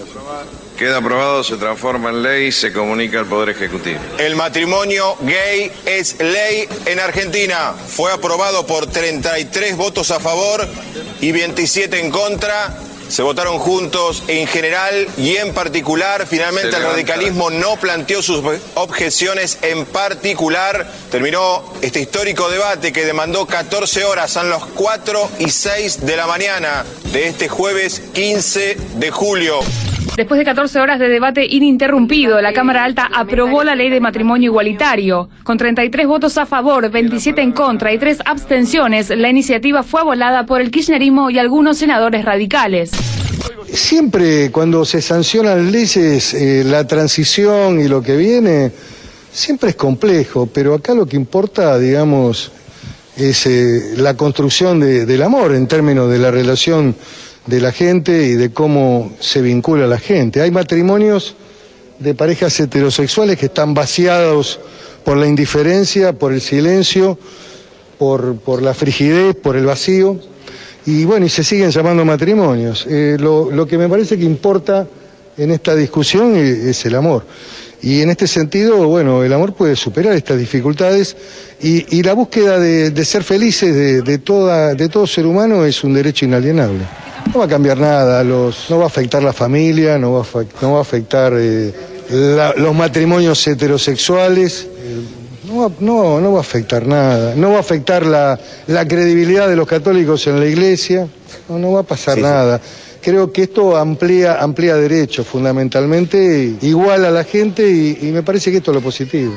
Queda 0.77 0.99
aprobado, 0.99 1.45
se 1.45 1.57
transforma 1.57 2.11
en 2.11 2.23
ley 2.23 2.47
y 2.49 2.53
se 2.53 2.73
comunica 2.73 3.21
al 3.21 3.27
Poder 3.27 3.51
Ejecutivo. 3.51 3.99
El 4.19 4.37
matrimonio 4.37 5.17
gay 5.23 5.71
es 5.85 6.19
ley 6.21 6.69
en 6.87 7.01
Argentina. 7.01 7.73
Fue 7.73 8.13
aprobado 8.13 8.67
por 8.67 8.87
33 8.87 9.77
votos 9.77 10.11
a 10.11 10.21
favor 10.21 10.67
y 11.21 11.33
27 11.33 12.01
en 12.01 12.11
contra 12.11 12.77
se 13.09 13.23
votaron 13.23 13.59
juntos 13.59 14.23
en 14.29 14.47
general 14.47 15.09
y 15.17 15.37
en 15.37 15.55
particular. 15.55 16.27
Finalmente 16.27 16.77
el 16.77 16.83
radicalismo 16.83 17.51
no 17.51 17.77
planteó 17.77 18.23
sus 18.23 18.43
objeciones 18.75 19.59
en 19.63 19.87
particular. 19.87 20.91
Terminó 21.11 21.65
este 21.83 22.01
histórico 22.01 22.49
debate 22.49 22.93
que 22.93 23.05
demandó 23.05 23.47
14 23.47 24.05
horas, 24.05 24.37
a 24.37 24.45
las 24.45 24.65
4 24.65 25.31
y 25.39 25.51
6 25.51 26.07
de 26.07 26.17
la 26.17 26.27
mañana 26.27 26.85
de 27.13 27.29
este 27.29 27.49
jueves 27.49 28.03
15 28.13 28.77
de 28.97 29.11
julio. 29.11 29.61
Después 30.17 30.39
de 30.39 30.47
14 30.47 30.81
horas 30.81 30.99
de 30.99 31.11
debate 31.11 31.45
ininterrumpido, 31.45 32.41
la 32.41 32.55
Cámara 32.55 32.85
Alta 32.85 33.07
aprobó 33.15 33.63
la 33.65 33.75
ley 33.75 33.91
de 33.91 34.01
matrimonio 34.01 34.51
igualitario. 34.51 35.29
Con 35.43 35.59
33 35.59 36.07
votos 36.07 36.39
a 36.39 36.47
favor, 36.47 36.91
27 36.91 37.43
en 37.43 37.53
contra 37.53 37.93
y 37.93 37.99
3 37.99 38.21
abstenciones, 38.25 39.11
la 39.11 39.29
iniciativa 39.29 39.83
fue 39.83 40.01
abolada 40.01 40.47
por 40.47 40.63
el 40.63 40.71
kirchnerismo 40.71 41.29
y 41.29 41.39
algunos 41.39 41.77
senadores 41.77 42.25
radicales. 42.25 42.93
Siempre 43.71 44.51
cuando 44.51 44.87
se 44.87 45.03
sancionan 45.03 45.71
leyes, 45.71 46.33
eh, 46.33 46.65
la 46.65 46.87
transición 46.87 47.79
y 47.79 47.87
lo 47.87 48.01
que 48.01 48.17
viene, 48.17 48.73
siempre 49.31 49.71
es 49.71 49.77
complejo, 49.77 50.47
pero 50.47 50.73
acá 50.73 50.95
lo 50.95 51.05
que 51.05 51.17
importa, 51.17 51.79
digamos, 51.79 52.53
es 53.19 53.45
eh, 53.45 53.95
la 53.99 54.15
construcción 54.15 54.81
del 54.81 55.23
amor 55.23 55.55
en 55.55 55.67
términos 55.67 56.11
de 56.11 56.19
la 56.19 56.31
relación 56.31 56.95
de 57.47 57.61
la 57.61 57.73
gente 57.73 58.27
y 58.27 58.35
de 58.35 58.51
cómo 58.51 59.13
se 59.21 59.41
vincula 59.41 59.87
la 59.87 59.99
gente. 59.99 60.41
Hay 60.41 60.51
matrimonios 60.51 61.37
de 61.99 62.15
parejas 62.15 62.59
heterosexuales 62.61 63.39
que 63.39 63.47
están 63.47 63.75
vaciados 63.75 64.61
por 65.05 65.17
la 65.17 65.27
indiferencia, 65.27 66.13
por 66.13 66.33
el 66.33 66.41
silencio, 66.41 67.19
por, 67.99 68.37
por 68.37 68.63
la 68.63 68.75
frigidez, 68.75 69.37
por 69.37 69.57
el 69.57 69.65
vacío, 69.65 70.19
y 70.85 71.05
bueno, 71.05 71.27
y 71.27 71.29
se 71.29 71.43
siguen 71.43 71.71
llamando 71.71 72.05
matrimonios. 72.05 72.87
Eh, 72.89 73.17
lo, 73.19 73.67
que 73.67 73.79
me 73.79 73.89
parece 73.89 74.17
que 74.17 74.25
importa 74.25 74.87
en 75.37 75.51
esta 75.51 75.75
discusión 75.75 76.37
es, 76.37 76.85
el 76.85 76.95
amor. 76.95 77.25
Y 77.83 78.01
en 78.03 78.11
este 78.11 78.27
sentido, 78.27 78.89
bueno, 78.89 79.23
el 79.23 79.33
amor 79.33 79.55
puede 79.55 79.77
superar 79.77 80.15
estas 80.15 80.39
dificultades 80.39 81.17
y, 81.61 82.03
la 82.03 82.15
búsqueda 82.15 82.59
de, 82.59 83.05
ser 83.05 83.23
felices 83.23 83.75
de, 83.75 84.03
de, 84.03 84.19
de 84.77 84.89
todo 84.89 85.07
ser 85.07 85.27
humano 85.27 85.65
es 85.65 85.83
un 85.85 85.93
derecho 85.95 86.25
inalienable. 86.25 87.06
No 87.33 87.41
va 87.41 87.45
a 87.45 87.49
cambiar 87.49 87.79
nada, 87.79 88.23
los, 88.25 88.71
no 88.71 88.79
va 88.79 88.85
a 88.85 88.87
afectar 88.87 89.23
la 89.23 89.33
familia, 89.33 89.99
no 89.99 90.13
va 90.13 90.21
a, 90.23 90.45
no 90.63 90.73
va 90.73 90.79
a 90.79 90.83
afectar 90.83 91.33
eh, 91.37 91.73
los 92.57 92.75
matrimonios 92.75 93.47
heterosexuales, 93.47 94.69
no, 95.47 95.73
no, 95.81 96.21
no 96.21 96.33
va 96.33 96.39
a 96.39 96.41
afectar 96.41 96.87
nada, 96.87 97.35
no 97.35 97.51
va 97.51 97.59
a 97.59 97.61
afectar 97.61 98.07
la, 98.07 98.39
credibilidad 98.89 99.49
de 99.49 99.57
los 99.57 99.67
católicos 99.67 100.27
en 100.27 100.41
la 100.41 100.47
iglesia, 100.47 101.09
no, 101.49 101.59
no 101.59 101.73
va 101.73 101.81
a 101.81 101.85
pasar 101.85 102.19
nada. 102.19 102.61
Creo 103.03 103.33
que 103.33 103.45
esto 103.45 103.77
amplía, 103.77 104.41
amplía 104.43 104.75
derechos 104.77 105.27
fundamentalmente, 105.27 106.57
igual 106.63 107.05
a 107.05 107.11
la 107.11 107.25
gente 107.25 107.69
y, 107.69 107.99
y 108.03 108.13
me 108.13 108.23
parece 108.23 108.51
que 108.51 108.59
esto 108.59 108.73
es 108.73 108.75
lo 108.77 108.81
positivo 108.81 109.35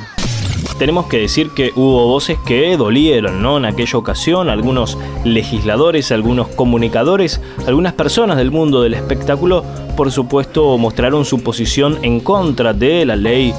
tenemos 0.80 1.08
que 1.08 1.18
decir 1.18 1.52
que 1.52 1.74
hubo 1.76 2.08
voces 2.08 2.38
que 2.46 2.78
dolieron, 2.78 3.44
¿no? 3.44 3.58
En 3.58 3.66
aquella 3.66 4.00
ocasión, 4.00 4.50
algunos 4.50 4.98
legisladores, 5.26 6.12
algunos 6.14 6.48
comunicadores, 6.48 7.42
algunas 7.68 7.94
personas 7.94 8.38
del 8.38 8.50
mundo 8.50 8.82
del 8.82 8.94
espectáculo, 8.94 9.64
por 9.98 10.10
supuesto, 10.10 10.78
mostraron 10.78 11.26
su 11.26 11.44
posición 11.44 12.00
en 12.02 12.22
contra 12.22 12.72
de 12.74 13.06
la 13.06 13.18
ley 13.18 13.54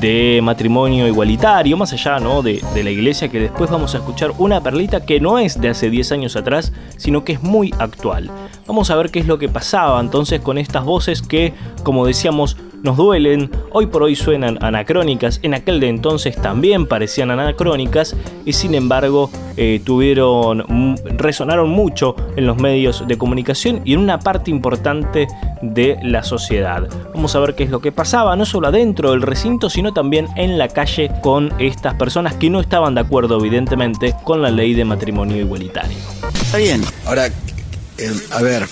de 0.00 0.40
matrimonio 0.42 1.06
igualitario, 1.06 1.78
más 1.78 1.94
allá 1.94 2.18
¿no? 2.18 2.42
de, 2.42 2.62
de, 2.74 2.84
la 2.84 2.90
iglesia, 2.90 3.28
que 3.28 3.40
después 3.40 3.70
vamos 3.70 3.94
a 3.94 3.98
escuchar 3.98 4.32
una 4.36 4.60
perlita 4.60 5.06
que 5.06 5.18
no 5.18 5.38
es 5.38 5.58
de 5.58 5.70
hace 5.70 5.88
10 5.88 6.12
años 6.12 6.36
atrás, 6.36 6.72
sino 6.98 7.24
que 7.24 7.32
es 7.32 7.42
muy 7.42 7.72
actual. 7.78 8.30
Vamos 8.66 8.90
a 8.90 8.96
ver 8.96 9.10
qué 9.10 9.20
es 9.20 9.26
lo 9.26 9.38
que 9.38 9.48
pasaba 9.48 9.98
entonces 10.00 10.40
con 10.40 10.58
estas 10.58 10.84
voces 10.84 11.22
que, 11.22 11.54
como 11.84 12.04
decíamos, 12.04 12.58
nos 12.82 12.96
duelen, 12.96 13.50
hoy 13.72 13.86
por 13.86 14.02
hoy 14.02 14.16
suenan 14.16 14.58
anacrónicas, 14.62 15.40
en 15.42 15.54
aquel 15.54 15.80
de 15.80 15.88
entonces 15.88 16.36
también 16.36 16.86
parecían 16.86 17.30
anacrónicas 17.30 18.14
y 18.44 18.52
sin 18.52 18.74
embargo 18.74 19.30
eh, 19.56 19.80
tuvieron, 19.84 20.96
resonaron 21.16 21.70
mucho 21.70 22.14
en 22.36 22.46
los 22.46 22.58
medios 22.58 23.06
de 23.06 23.18
comunicación 23.18 23.80
y 23.84 23.94
en 23.94 24.00
una 24.00 24.18
parte 24.18 24.50
importante 24.50 25.26
de 25.62 25.98
la 26.02 26.22
sociedad. 26.22 26.88
Vamos 27.14 27.34
a 27.34 27.40
ver 27.40 27.54
qué 27.54 27.64
es 27.64 27.70
lo 27.70 27.80
que 27.80 27.92
pasaba, 27.92 28.36
no 28.36 28.44
solo 28.44 28.68
adentro 28.68 29.12
del 29.12 29.22
recinto, 29.22 29.70
sino 29.70 29.92
también 29.92 30.28
en 30.36 30.58
la 30.58 30.68
calle 30.68 31.10
con 31.22 31.52
estas 31.58 31.94
personas 31.94 32.34
que 32.34 32.50
no 32.50 32.60
estaban 32.60 32.94
de 32.94 33.00
acuerdo, 33.00 33.38
evidentemente, 33.38 34.14
con 34.24 34.42
la 34.42 34.50
ley 34.50 34.74
de 34.74 34.84
matrimonio 34.84 35.36
igualitario. 35.38 35.96
Está 36.34 36.58
bien. 36.58 36.82
Ahora, 37.06 37.26
eh, 37.26 38.12
a 38.30 38.42
ver. 38.42 38.68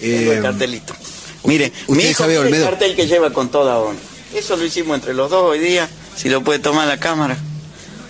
el 0.00 0.42
cartelito. 0.42 0.94
Mire, 1.44 1.72
mi 1.88 2.02
hijo 2.02 2.24
sabe 2.24 2.36
el 2.36 2.62
cartel 2.62 2.96
que 2.96 3.06
lleva 3.06 3.32
con 3.32 3.50
toda 3.50 3.78
honra. 3.78 4.00
Eso 4.34 4.56
lo 4.56 4.64
hicimos 4.64 4.96
entre 4.96 5.14
los 5.14 5.30
dos 5.30 5.42
hoy 5.44 5.58
día. 5.58 5.88
Si 6.16 6.28
lo 6.28 6.42
puede 6.42 6.58
tomar 6.58 6.88
la 6.88 6.98
cámara. 6.98 7.36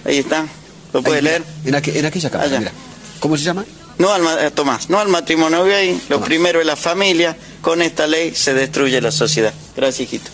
Ahí 0.05 0.19
está. 0.19 0.47
¿Lo 0.93 1.03
puede 1.03 1.23
leer? 1.23 1.43
En, 1.65 1.75
aquella 1.75 2.31
cámara, 2.31 2.59
mira. 2.59 2.73
¿Cómo 3.21 3.37
se 3.37 3.45
llama? 3.45 3.65
No 3.99 4.13
al, 4.13 4.23
eh, 4.45 4.51
Tomás, 4.51 4.91
no 4.91 4.99
al 4.99 5.09
matrimonio 5.09 5.65
gay. 5.65 6.01
Lo 6.09 6.21
primero 6.21 6.61
es 6.61 6.67
la 6.67 6.77
familia. 6.77 7.37
Con 7.61 7.83
esta 7.83 8.07
ley 8.07 8.35
se 8.35 8.55
destruye 8.55 9.01
la 9.01 9.11
sociedad. 9.11 9.53
Gracias, 9.77 10.09
hijito. 10.09 10.31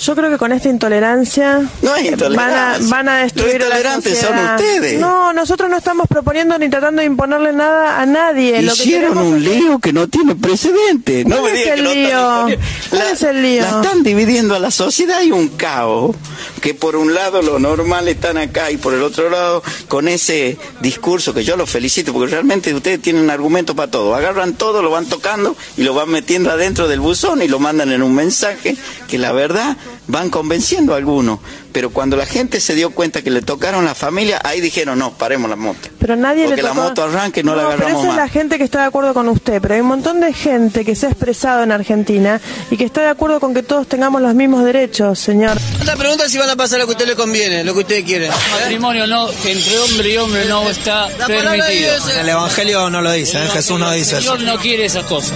Yo 0.00 0.14
creo 0.14 0.30
que 0.30 0.36
con 0.36 0.52
esta 0.52 0.68
intolerancia, 0.68 1.62
no 1.80 1.92
hay 1.92 2.08
intolerancia. 2.08 2.88
Van, 2.88 3.08
a, 3.08 3.18
destruir 3.18 3.54
Los 3.54 3.64
intolerantes 3.64 4.18
son 4.18 4.38
ustedes. 4.38 5.00
No, 5.00 5.32
nosotros 5.32 5.70
no 5.70 5.76
estamos 5.78 6.06
proponiendo 6.06 6.58
ni 6.58 6.68
tratando 6.68 7.00
de 7.00 7.06
imponerle 7.06 7.52
nada 7.52 8.00
a 8.00 8.06
nadie. 8.06 8.60
Hicieron 8.60 9.16
un 9.16 9.42
lío 9.42 9.78
que 9.78 9.92
no 9.92 10.06
tiene 10.08 10.34
precedente. 10.34 11.24
No 11.24 11.38
¿Cuál 11.38 11.56
es 11.56 11.66
el 11.66 11.84
lío? 11.84 12.46
¿Cuál 12.90 13.02
es 13.12 13.22
el 13.22 13.42
lío? 13.42 13.62
La 13.62 13.80
están 13.80 14.02
dividiendo 14.02 14.54
a 14.54 14.58
la 14.58 14.70
sociedad 14.70 15.22
y 15.22 15.30
un 15.30 15.48
caos. 15.48 16.14
Que 16.60 16.74
por 16.74 16.96
un 16.96 17.14
lado 17.14 17.42
los 17.42 17.60
normales 17.60 18.16
están 18.16 18.36
acá 18.38 18.70
y 18.70 18.76
por 18.76 18.92
el 18.92 19.02
otro 19.02 19.30
lado 19.30 19.62
con 19.88 20.08
ese 20.08 20.58
discurso 20.80 21.32
que 21.32 21.44
yo 21.44 21.56
los 21.56 21.70
felicito 21.70 22.12
porque 22.12 22.32
realmente 22.32 22.74
ustedes 22.74 23.00
tienen 23.00 23.30
argumento 23.30 23.74
para 23.74 23.90
todo. 23.90 24.14
Agarran 24.14 24.54
todo, 24.54 24.82
lo 24.82 24.90
van 24.90 25.06
tocando 25.06 25.56
y 25.76 25.82
lo 25.82 25.94
van 25.94 26.10
metiendo 26.10 26.50
adentro 26.50 26.88
del 26.88 27.00
buzón 27.00 27.42
y 27.42 27.48
lo 27.48 27.58
mandan 27.58 27.92
en 27.92 28.02
un 28.02 28.14
mensaje 28.14 28.76
que 29.08 29.18
la 29.18 29.32
verdad 29.32 29.76
van 30.06 30.30
convenciendo 30.30 30.94
a 30.94 30.96
algunos, 30.96 31.40
pero 31.76 31.90
cuando 31.90 32.16
la 32.16 32.24
gente 32.24 32.58
se 32.58 32.74
dio 32.74 32.88
cuenta 32.88 33.20
que 33.20 33.30
le 33.30 33.42
tocaron 33.42 33.84
la 33.84 33.94
familia, 33.94 34.40
ahí 34.42 34.62
dijeron, 34.62 34.98
no, 34.98 35.12
paremos 35.12 35.50
la 35.50 35.56
moto. 35.56 35.90
Pero 35.98 36.16
nadie 36.16 36.46
Porque 36.46 36.62
le 36.62 36.68
la 36.68 36.72
moto 36.72 37.02
arranque 37.02 37.42
no, 37.42 37.54
la 37.54 37.66
agarramos 37.66 37.86
pero 37.86 37.98
esa 37.98 38.10
es 38.12 38.16
la 38.16 38.28
gente 38.30 38.56
que 38.56 38.64
está 38.64 38.80
de 38.80 38.86
acuerdo 38.86 39.12
con 39.12 39.28
usted, 39.28 39.60
pero 39.60 39.74
hay 39.74 39.82
un 39.82 39.88
montón 39.88 40.22
de 40.22 40.32
gente 40.32 40.86
que 40.86 40.94
se 40.94 41.04
ha 41.04 41.10
expresado 41.10 41.64
en 41.64 41.72
Argentina 41.72 42.40
y 42.70 42.78
que 42.78 42.84
está 42.84 43.02
de 43.02 43.08
acuerdo 43.08 43.40
con 43.40 43.52
que 43.52 43.62
todos 43.62 43.86
tengamos 43.86 44.22
los 44.22 44.34
mismos 44.34 44.64
derechos, 44.64 45.18
señor. 45.18 45.58
La 45.84 45.96
pregunta 45.96 46.24
es 46.24 46.32
si 46.32 46.38
van 46.38 46.48
a 46.48 46.56
pasar 46.56 46.78
lo 46.78 46.86
que 46.86 46.92
a 46.92 46.96
usted 46.96 47.08
le 47.08 47.14
conviene, 47.14 47.62
lo 47.62 47.74
que 47.74 47.80
usted 47.80 48.06
quiere. 48.06 48.30
Matrimonio 48.30 49.06
no, 49.06 49.28
entre 49.44 49.78
hombre 49.78 50.14
y 50.14 50.16
hombre 50.16 50.46
no 50.46 50.70
está 50.70 51.10
permitido. 51.26 51.94
El 52.18 52.28
Evangelio 52.30 52.88
no 52.88 53.02
lo 53.02 53.12
dice, 53.12 53.36
¿eh? 53.36 53.48
Jesús 53.52 53.78
no 53.78 53.90
dice 53.90 54.16
eso. 54.16 54.32
El 54.32 54.38
Señor 54.38 54.54
no 54.54 54.62
quiere 54.62 54.86
esas 54.86 55.04
cosas. 55.04 55.34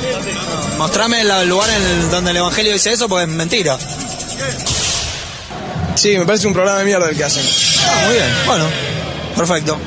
Mostrame 0.78 1.20
el 1.20 1.48
lugar 1.50 1.68
en 1.68 2.10
donde 2.10 2.30
el 2.30 2.38
Evangelio 2.38 2.72
dice 2.72 2.94
eso, 2.94 3.10
pues 3.10 3.28
es 3.28 3.34
mentira. 3.34 3.76
Sí, 6.00 6.16
me 6.16 6.24
parece 6.24 6.46
un 6.46 6.54
programa 6.54 6.78
de 6.78 6.86
mierda 6.86 7.10
el 7.10 7.14
que 7.14 7.24
hacen. 7.24 7.44
Ah, 7.86 8.04
muy 8.06 8.14
bien, 8.14 8.26
bueno, 8.46 8.64
perfecto. 9.36 9.78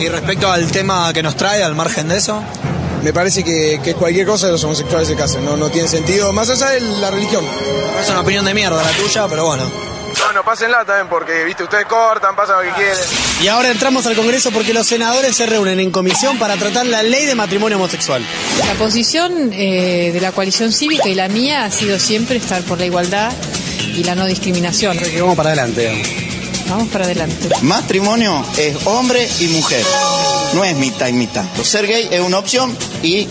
Y 0.00 0.08
respecto 0.08 0.50
al 0.50 0.72
tema 0.72 1.12
que 1.12 1.22
nos 1.22 1.36
trae, 1.36 1.62
al 1.62 1.74
margen 1.74 2.08
de 2.08 2.16
eso. 2.16 2.42
Me 3.02 3.12
parece 3.12 3.44
que, 3.44 3.78
que 3.84 3.92
cualquier 3.92 4.26
cosa 4.26 4.46
de 4.46 4.52
los 4.52 4.64
homosexuales 4.64 5.06
se 5.06 5.14
casen, 5.14 5.44
no, 5.44 5.54
no 5.58 5.68
tiene 5.68 5.86
sentido, 5.86 6.32
más 6.32 6.48
allá 6.48 6.70
de 6.70 6.80
la 6.80 7.10
religión. 7.10 7.44
Es 8.00 8.08
una 8.08 8.20
opinión 8.20 8.46
de 8.46 8.54
mierda 8.54 8.82
la 8.82 8.90
tuya, 8.92 9.28
pero 9.28 9.44
bueno. 9.44 9.70
Bueno, 10.24 10.42
pásenla 10.42 10.82
también 10.86 11.08
porque, 11.10 11.44
viste, 11.44 11.64
ustedes 11.64 11.84
cortan, 11.84 12.34
pasan 12.34 12.56
lo 12.56 12.62
que 12.62 12.76
quieren. 12.76 13.04
Y 13.42 13.48
ahora 13.48 13.70
entramos 13.70 14.06
al 14.06 14.16
Congreso 14.16 14.50
porque 14.50 14.72
los 14.72 14.86
senadores 14.86 15.36
se 15.36 15.44
reúnen 15.44 15.78
en 15.78 15.90
comisión 15.90 16.38
para 16.38 16.56
tratar 16.56 16.86
la 16.86 17.02
ley 17.02 17.26
de 17.26 17.34
matrimonio 17.34 17.76
homosexual. 17.76 18.24
La 18.66 18.72
posición 18.74 19.52
eh, 19.52 20.10
de 20.10 20.20
la 20.22 20.32
coalición 20.32 20.72
cívica 20.72 21.06
y 21.10 21.14
la 21.14 21.28
mía 21.28 21.64
ha 21.64 21.70
sido 21.70 21.98
siempre 21.98 22.38
estar 22.38 22.62
por 22.62 22.78
la 22.78 22.86
igualdad 22.86 23.30
y 23.96 24.04
la 24.04 24.14
no 24.14 24.26
discriminación. 24.26 24.98
Que 24.98 25.20
vamos 25.20 25.36
para 25.36 25.50
adelante. 25.50 26.02
Vamos 26.68 26.88
para 26.88 27.04
adelante. 27.04 27.48
Matrimonio 27.62 28.44
es 28.56 28.86
hombre 28.86 29.28
y 29.40 29.48
mujer, 29.48 29.84
no 30.54 30.64
es 30.64 30.76
mitad 30.76 31.08
y 31.08 31.12
mitad. 31.12 31.44
Ser 31.62 31.86
gay 31.86 32.08
es 32.10 32.20
una 32.20 32.38
opción 32.38 32.76
y 33.02 33.28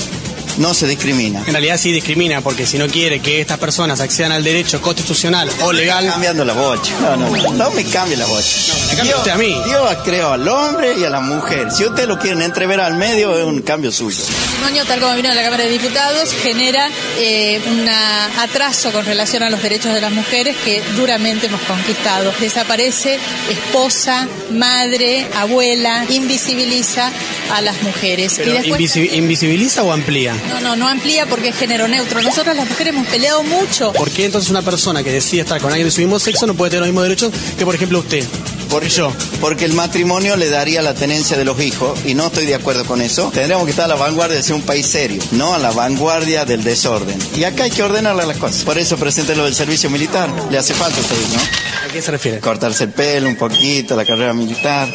no 0.57 0.73
se 0.73 0.87
discrimina. 0.87 1.39
En 1.45 1.53
realidad 1.53 1.77
sí 1.77 1.91
discrimina, 1.91 2.41
porque 2.41 2.65
si 2.65 2.77
no 2.77 2.87
quiere 2.87 3.19
que 3.19 3.41
estas 3.41 3.57
personas 3.57 3.99
accedan 4.01 4.31
al 4.31 4.43
derecho 4.43 4.81
constitucional 4.81 5.49
o 5.61 5.71
legal. 5.71 6.07
cambiando 6.07 6.45
la 6.45 6.53
bocha. 6.53 6.93
No, 7.01 7.15
no, 7.15 7.29
no, 7.29 7.51
no 7.53 7.71
me 7.71 7.85
cambie 7.85 8.17
la 8.17 8.25
bocha. 8.25 8.73
No, 8.97 9.03
me 9.03 9.15
usted 9.15 9.31
a 9.31 9.37
mí. 9.37 9.55
Dios 9.65 9.97
creó 10.03 10.33
al 10.33 10.47
hombre 10.47 10.95
y 10.99 11.03
a 11.03 11.09
la 11.09 11.21
mujer. 11.21 11.71
Si 11.71 11.85
ustedes 11.85 12.07
lo 12.07 12.19
quieren 12.19 12.41
entrever 12.41 12.79
al 12.79 12.95
medio, 12.95 13.37
es 13.37 13.43
un 13.43 13.61
cambio 13.61 13.91
suyo. 13.91 14.23
El 14.23 14.41
matrimonio, 14.49 14.85
tal 14.85 14.99
como 14.99 15.15
vino 15.15 15.29
en 15.29 15.35
la 15.35 15.43
Cámara 15.43 15.63
de 15.63 15.69
Diputados, 15.71 16.33
genera 16.41 16.89
eh, 17.17 17.61
un 17.65 17.87
atraso 17.89 18.91
con 18.91 19.05
relación 19.05 19.43
a 19.43 19.49
los 19.49 19.61
derechos 19.61 19.93
de 19.93 20.01
las 20.01 20.11
mujeres 20.11 20.55
que 20.63 20.81
duramente 20.95 21.47
hemos 21.47 21.61
conquistado. 21.61 22.33
Desaparece 22.39 23.17
esposa, 23.49 24.27
madre, 24.51 25.25
abuela, 25.35 26.05
invisibiliza 26.09 27.11
a 27.51 27.61
las 27.61 27.81
mujeres. 27.83 28.35
Pero 28.37 28.63
¿Invisibiliza 28.63 29.83
o 29.83 29.91
amplía? 29.91 30.33
No, 30.49 30.59
no, 30.61 30.75
no 30.75 30.87
amplía 30.87 31.25
porque 31.25 31.49
es 31.49 31.55
género 31.55 31.87
neutro. 31.87 32.21
Nosotros 32.21 32.55
las 32.55 32.67
mujeres 32.67 32.93
hemos 32.93 33.07
peleado 33.07 33.43
mucho. 33.43 33.91
¿Por 33.93 34.09
qué 34.11 34.25
entonces 34.25 34.49
una 34.51 34.61
persona 34.61 35.03
que 35.03 35.11
decide 35.11 35.41
estar 35.41 35.59
con 35.61 35.71
alguien 35.71 35.87
de 35.87 35.91
su 35.91 36.01
mismo 36.01 36.19
sexo 36.19 36.45
no 36.47 36.53
puede 36.53 36.71
tener 36.71 36.81
los 36.81 36.87
mismos 36.89 37.03
derechos 37.03 37.31
que, 37.57 37.65
por 37.65 37.75
ejemplo, 37.75 37.99
usted? 37.99 38.23
Por 38.69 38.85
yo. 38.87 39.11
Porque 39.39 39.65
el 39.65 39.73
matrimonio 39.73 40.35
le 40.35 40.49
daría 40.49 40.81
la 40.81 40.93
tenencia 40.95 41.37
de 41.37 41.45
los 41.45 41.59
hijos 41.61 41.99
y 42.05 42.15
no 42.15 42.27
estoy 42.27 42.45
de 42.47 42.55
acuerdo 42.55 42.85
con 42.85 43.01
eso. 43.01 43.29
Tendríamos 43.33 43.65
que 43.65 43.71
estar 43.71 43.85
a 43.85 43.87
la 43.89 43.95
vanguardia 43.95 44.37
de 44.37 44.43
ser 44.43 44.55
un 44.55 44.63
país 44.63 44.87
serio, 44.87 45.21
no 45.31 45.53
a 45.53 45.59
la 45.59 45.71
vanguardia 45.71 46.43
del 46.45 46.63
desorden. 46.63 47.17
Y 47.35 47.43
acá 47.43 47.65
hay 47.65 47.71
que 47.71 47.83
ordenarle 47.83 48.25
las 48.25 48.37
cosas. 48.37 48.63
Por 48.63 48.77
eso 48.79 48.97
presente 48.97 49.35
lo 49.35 49.45
del 49.45 49.53
servicio 49.53 49.89
militar. 49.91 50.29
Le 50.49 50.57
hace 50.57 50.73
falta 50.73 50.97
a 50.97 51.01
ustedes, 51.01 51.29
¿no? 51.29 51.39
¿A 51.39 51.91
qué 51.93 52.01
se 52.01 52.11
refiere? 52.11 52.39
Cortarse 52.39 52.85
el 52.85 52.89
pelo 52.91 53.27
un 53.29 53.35
poquito, 53.35 53.95
la 53.95 54.05
carrera 54.05 54.33
militar. 54.33 54.87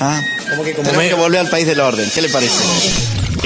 ¿Ah? 0.00 0.20
¿Cómo 0.50 0.62
que 0.62 0.72
como 0.72 0.84
Tenemos 0.84 1.04
me- 1.04 1.08
que 1.08 1.14
volver 1.14 1.40
al 1.40 1.48
país 1.50 1.66
del 1.66 1.80
orden. 1.80 2.08
¿Qué 2.14 2.22
le 2.22 2.28
parece? 2.28 2.54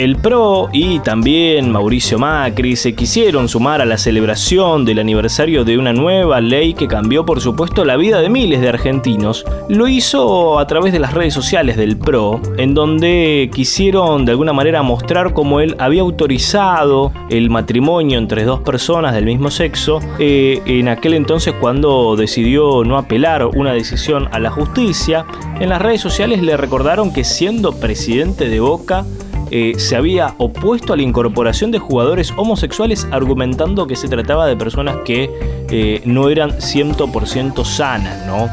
El 0.00 0.16
PRO 0.16 0.70
y 0.72 1.00
también 1.00 1.70
Mauricio 1.70 2.18
Macri 2.18 2.74
se 2.74 2.94
quisieron 2.94 3.50
sumar 3.50 3.82
a 3.82 3.84
la 3.84 3.98
celebración 3.98 4.86
del 4.86 4.98
aniversario 4.98 5.62
de 5.62 5.76
una 5.76 5.92
nueva 5.92 6.40
ley 6.40 6.72
que 6.72 6.88
cambió 6.88 7.26
por 7.26 7.42
supuesto 7.42 7.84
la 7.84 7.98
vida 7.98 8.22
de 8.22 8.30
miles 8.30 8.62
de 8.62 8.70
argentinos. 8.70 9.44
Lo 9.68 9.88
hizo 9.88 10.58
a 10.58 10.66
través 10.66 10.94
de 10.94 11.00
las 11.00 11.12
redes 11.12 11.34
sociales 11.34 11.76
del 11.76 11.98
PRO, 11.98 12.40
en 12.56 12.72
donde 12.72 13.50
quisieron 13.52 14.24
de 14.24 14.30
alguna 14.30 14.54
manera 14.54 14.82
mostrar 14.82 15.34
cómo 15.34 15.60
él 15.60 15.76
había 15.78 16.00
autorizado 16.00 17.12
el 17.28 17.50
matrimonio 17.50 18.18
entre 18.18 18.44
dos 18.44 18.60
personas 18.60 19.12
del 19.12 19.26
mismo 19.26 19.50
sexo 19.50 20.00
eh, 20.18 20.62
en 20.64 20.88
aquel 20.88 21.12
entonces 21.12 21.52
cuando 21.60 22.16
decidió 22.16 22.84
no 22.84 22.96
apelar 22.96 23.44
una 23.44 23.74
decisión 23.74 24.30
a 24.32 24.38
la 24.38 24.50
justicia. 24.50 25.26
En 25.60 25.68
las 25.68 25.82
redes 25.82 26.00
sociales 26.00 26.40
le 26.40 26.56
recordaron 26.56 27.12
que 27.12 27.22
siendo 27.22 27.78
presidente 27.78 28.48
de 28.48 28.60
Boca, 28.60 29.04
eh, 29.50 29.74
se 29.78 29.96
había 29.96 30.34
opuesto 30.38 30.92
a 30.92 30.96
la 30.96 31.02
incorporación 31.02 31.70
de 31.70 31.78
jugadores 31.78 32.32
homosexuales 32.36 33.06
argumentando 33.10 33.86
que 33.86 33.96
se 33.96 34.08
trataba 34.08 34.46
de 34.46 34.56
personas 34.56 34.98
que 35.04 35.30
eh, 35.70 36.02
no 36.04 36.28
eran 36.28 36.50
100% 36.52 37.64
sanas, 37.64 38.26
¿no? 38.26 38.48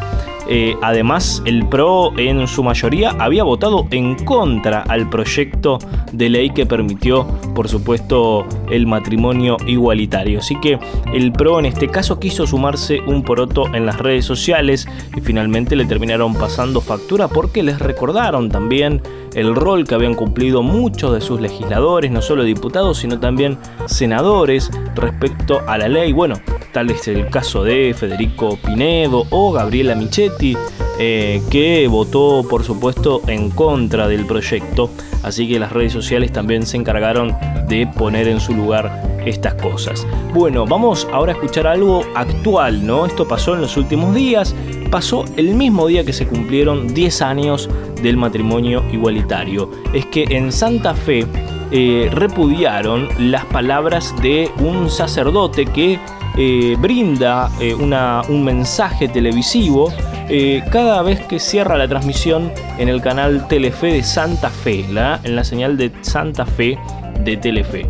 Eh, 0.49 0.77
además, 0.81 1.41
el 1.45 1.67
PRO 1.67 2.17
en 2.17 2.47
su 2.47 2.63
mayoría 2.63 3.11
había 3.19 3.43
votado 3.43 3.85
en 3.91 4.15
contra 4.15 4.81
al 4.81 5.09
proyecto 5.09 5.79
de 6.13 6.29
ley 6.29 6.49
que 6.51 6.65
permitió, 6.65 7.27
por 7.53 7.67
supuesto, 7.67 8.45
el 8.71 8.87
matrimonio 8.87 9.57
igualitario. 9.65 10.39
Así 10.39 10.55
que 10.59 10.79
el 11.13 11.33
PRO 11.33 11.59
en 11.59 11.65
este 11.65 11.89
caso 11.89 12.19
quiso 12.19 12.47
sumarse 12.47 13.01
un 13.01 13.23
poroto 13.23 13.67
en 13.73 13.85
las 13.85 13.97
redes 13.97 14.25
sociales 14.25 14.87
y 15.15 15.21
finalmente 15.21 15.75
le 15.75 15.85
terminaron 15.85 16.33
pasando 16.33 16.79
factura 16.79 17.27
porque 17.27 17.63
les 17.63 17.79
recordaron 17.79 18.49
también 18.49 19.01
el 19.35 19.53
rol 19.53 19.85
que 19.85 19.95
habían 19.95 20.15
cumplido 20.15 20.63
muchos 20.63 21.13
de 21.13 21.21
sus 21.21 21.41
legisladores, 21.41 22.09
no 22.09 22.21
solo 22.21 22.43
diputados, 22.43 22.99
sino 22.99 23.19
también 23.19 23.57
senadores 23.85 24.71
respecto 24.95 25.61
a 25.67 25.77
la 25.77 25.87
ley. 25.87 26.13
Bueno, 26.13 26.35
tal 26.77 26.91
es 26.91 27.07
el 27.07 27.27
caso 27.29 27.63
de 27.63 27.95
Federico 27.97 28.59
Pinedo 28.63 29.25
o 29.31 29.51
Gabriela 29.51 29.95
Michetti, 29.95 30.55
eh, 30.99 31.41
que 31.49 31.87
votó 31.87 32.45
por 32.47 32.63
supuesto 32.63 33.23
en 33.25 33.49
contra 33.49 34.07
del 34.07 34.27
proyecto. 34.27 34.91
Así 35.23 35.49
que 35.49 35.57
las 35.57 35.71
redes 35.71 35.91
sociales 35.91 36.31
también 36.31 36.67
se 36.67 36.77
encargaron 36.77 37.35
de 37.67 37.87
poner 37.87 38.27
en 38.27 38.39
su 38.39 38.53
lugar 38.53 39.17
estas 39.25 39.55
cosas. 39.55 40.05
Bueno, 40.35 40.67
vamos 40.67 41.07
ahora 41.11 41.31
a 41.31 41.35
escuchar 41.37 41.65
algo 41.65 42.03
actual, 42.13 42.85
¿no? 42.85 43.07
Esto 43.07 43.27
pasó 43.27 43.55
en 43.55 43.61
los 43.61 43.75
últimos 43.75 44.13
días, 44.13 44.53
pasó 44.91 45.25
el 45.35 45.55
mismo 45.55 45.87
día 45.87 46.05
que 46.05 46.13
se 46.13 46.27
cumplieron 46.27 46.93
10 46.93 47.21
años 47.23 47.71
del 48.03 48.17
matrimonio 48.17 48.83
igualitario. 48.93 49.71
Es 49.95 50.05
que 50.05 50.25
en 50.29 50.51
Santa 50.51 50.93
Fe 50.93 51.25
eh, 51.71 52.11
repudiaron 52.13 53.09
las 53.17 53.45
palabras 53.45 54.13
de 54.21 54.51
un 54.59 54.91
sacerdote 54.91 55.65
que 55.65 55.99
eh, 56.37 56.75
brinda 56.79 57.51
eh, 57.59 57.73
un 57.73 58.43
mensaje 58.43 59.07
televisivo 59.07 59.91
eh, 60.29 60.63
cada 60.71 61.01
vez 61.01 61.21
que 61.21 61.39
cierra 61.39 61.77
la 61.77 61.87
transmisión 61.87 62.51
en 62.77 62.89
el 62.89 63.01
canal 63.01 63.47
Telefe 63.47 63.87
de 63.87 64.03
Santa 64.03 64.49
Fe, 64.49 64.85
la, 64.91 65.19
en 65.23 65.35
la 65.35 65.43
señal 65.43 65.77
de 65.77 65.91
Santa 66.01 66.45
Fe 66.45 66.77
de 67.23 67.37
Telefe. 67.37 67.89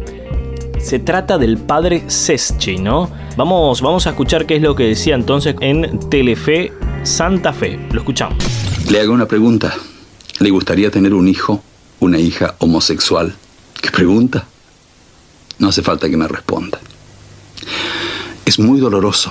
Se 0.80 1.00
trata 1.00 1.38
del 1.38 1.58
padre 1.58 2.04
Seschi, 2.08 2.78
¿no? 2.78 3.10
Vamos, 3.36 3.82
vamos 3.82 4.08
a 4.08 4.12
escuchar 4.12 4.46
qué 4.46 4.56
es 4.56 4.62
lo 4.62 4.76
que 4.76 4.86
decía 4.86 5.16
entonces 5.16 5.56
en 5.60 6.00
Telefe 6.10 6.72
Santa 7.04 7.52
Fe. 7.52 7.80
Lo 7.92 8.00
escuchamos. 8.00 8.38
Le 8.90 9.02
hago 9.02 9.14
una 9.14 9.26
pregunta. 9.26 9.74
¿Le 10.40 10.52
gustaría 10.52 10.92
tener 10.92 11.14
un 11.14 11.28
hijo, 11.28 11.62
una 12.00 12.20
hija 12.20 12.56
homosexual? 12.60 13.36
¿Qué 13.82 13.92
pregunta? 13.92 14.46
No 15.60 15.70
hace 15.70 15.82
falta 15.82 16.08
que 16.08 16.16
me 16.16 16.28
responda. 16.28 16.80
Es 18.48 18.60
muy 18.60 18.80
doloroso 18.80 19.30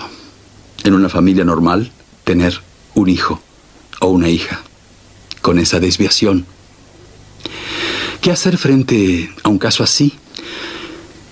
en 0.85 0.92
una 0.92 1.09
familia 1.09 1.42
normal 1.42 1.90
tener 2.24 2.61
un 2.94 3.09
hijo 3.09 3.40
o 4.00 4.09
una 4.09 4.29
hija 4.29 4.61
con 5.40 5.59
esa 5.59 5.81
desviación. 5.81 6.44
¿Qué 8.20 8.31
hacer 8.31 8.59
frente 8.59 9.35
a 9.42 9.48
un 9.48 9.57
caso 9.57 9.83
así? 9.83 10.12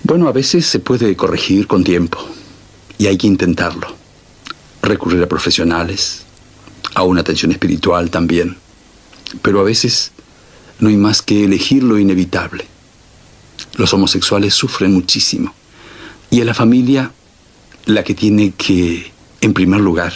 Bueno, 0.01 0.27
a 0.27 0.31
veces 0.31 0.65
se 0.65 0.79
puede 0.79 1.15
corregir 1.15 1.67
con 1.67 1.83
tiempo 1.83 2.17
y 2.97 3.05
hay 3.05 3.19
que 3.19 3.27
intentarlo. 3.27 3.85
Recurrir 4.81 5.21
a 5.21 5.29
profesionales, 5.29 6.23
a 6.95 7.03
una 7.03 7.21
atención 7.21 7.51
espiritual 7.51 8.09
también. 8.09 8.57
Pero 9.43 9.59
a 9.59 9.63
veces 9.63 10.11
no 10.79 10.89
hay 10.89 10.97
más 10.97 11.21
que 11.21 11.43
elegir 11.43 11.83
lo 11.83 11.99
inevitable. 11.99 12.65
Los 13.75 13.93
homosexuales 13.93 14.55
sufren 14.55 14.91
muchísimo 14.91 15.53
y 16.31 16.39
es 16.39 16.47
la 16.47 16.55
familia 16.55 17.11
la 17.85 18.03
que 18.03 18.13
tiene 18.13 18.51
que, 18.51 19.11
en 19.41 19.53
primer 19.53 19.81
lugar, 19.81 20.13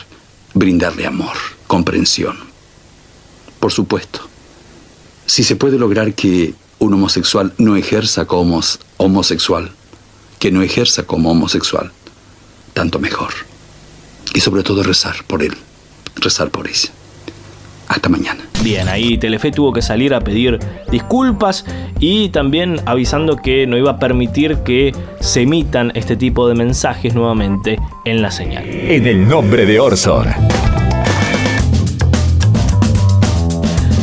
brindarle 0.53 1.05
amor, 1.05 1.35
comprensión. 1.67 2.37
Por 3.59 3.71
supuesto, 3.71 4.27
si 5.25 5.43
se 5.43 5.55
puede 5.55 5.77
lograr 5.77 6.13
que 6.13 6.53
un 6.79 6.93
homosexual 6.93 7.53
no 7.57 7.75
ejerza 7.75 8.25
como 8.25 8.61
homosexual, 8.97 9.71
que 10.39 10.51
no 10.51 10.61
ejerza 10.61 11.03
como 11.03 11.31
homosexual, 11.31 11.91
tanto 12.73 12.99
mejor. 12.99 13.33
Y 14.33 14.39
sobre 14.39 14.63
todo 14.63 14.83
rezar 14.83 15.23
por 15.25 15.43
él, 15.43 15.55
rezar 16.15 16.49
por 16.49 16.67
ella. 16.67 16.91
Hasta 17.89 18.07
mañana. 18.07 18.39
Bien, 18.63 18.87
ahí 18.87 19.17
Telefe 19.17 19.51
tuvo 19.51 19.73
que 19.73 19.81
salir 19.81 20.13
a 20.13 20.21
pedir 20.21 20.59
disculpas 20.91 21.65
y 21.99 22.29
también 22.29 22.79
avisando 22.85 23.35
que 23.37 23.65
no 23.67 23.77
iba 23.77 23.91
a 23.91 23.99
permitir 23.99 24.57
que 24.57 24.93
se 25.19 25.41
emitan 25.41 25.91
este 25.95 26.15
tipo 26.15 26.47
de 26.47 26.55
mensajes 26.55 27.15
nuevamente 27.15 27.79
en 28.05 28.21
la 28.21 28.31
señal. 28.31 28.63
En 28.65 29.07
el 29.07 29.27
nombre 29.27 29.65
de 29.65 29.79
Orson. 29.79 30.27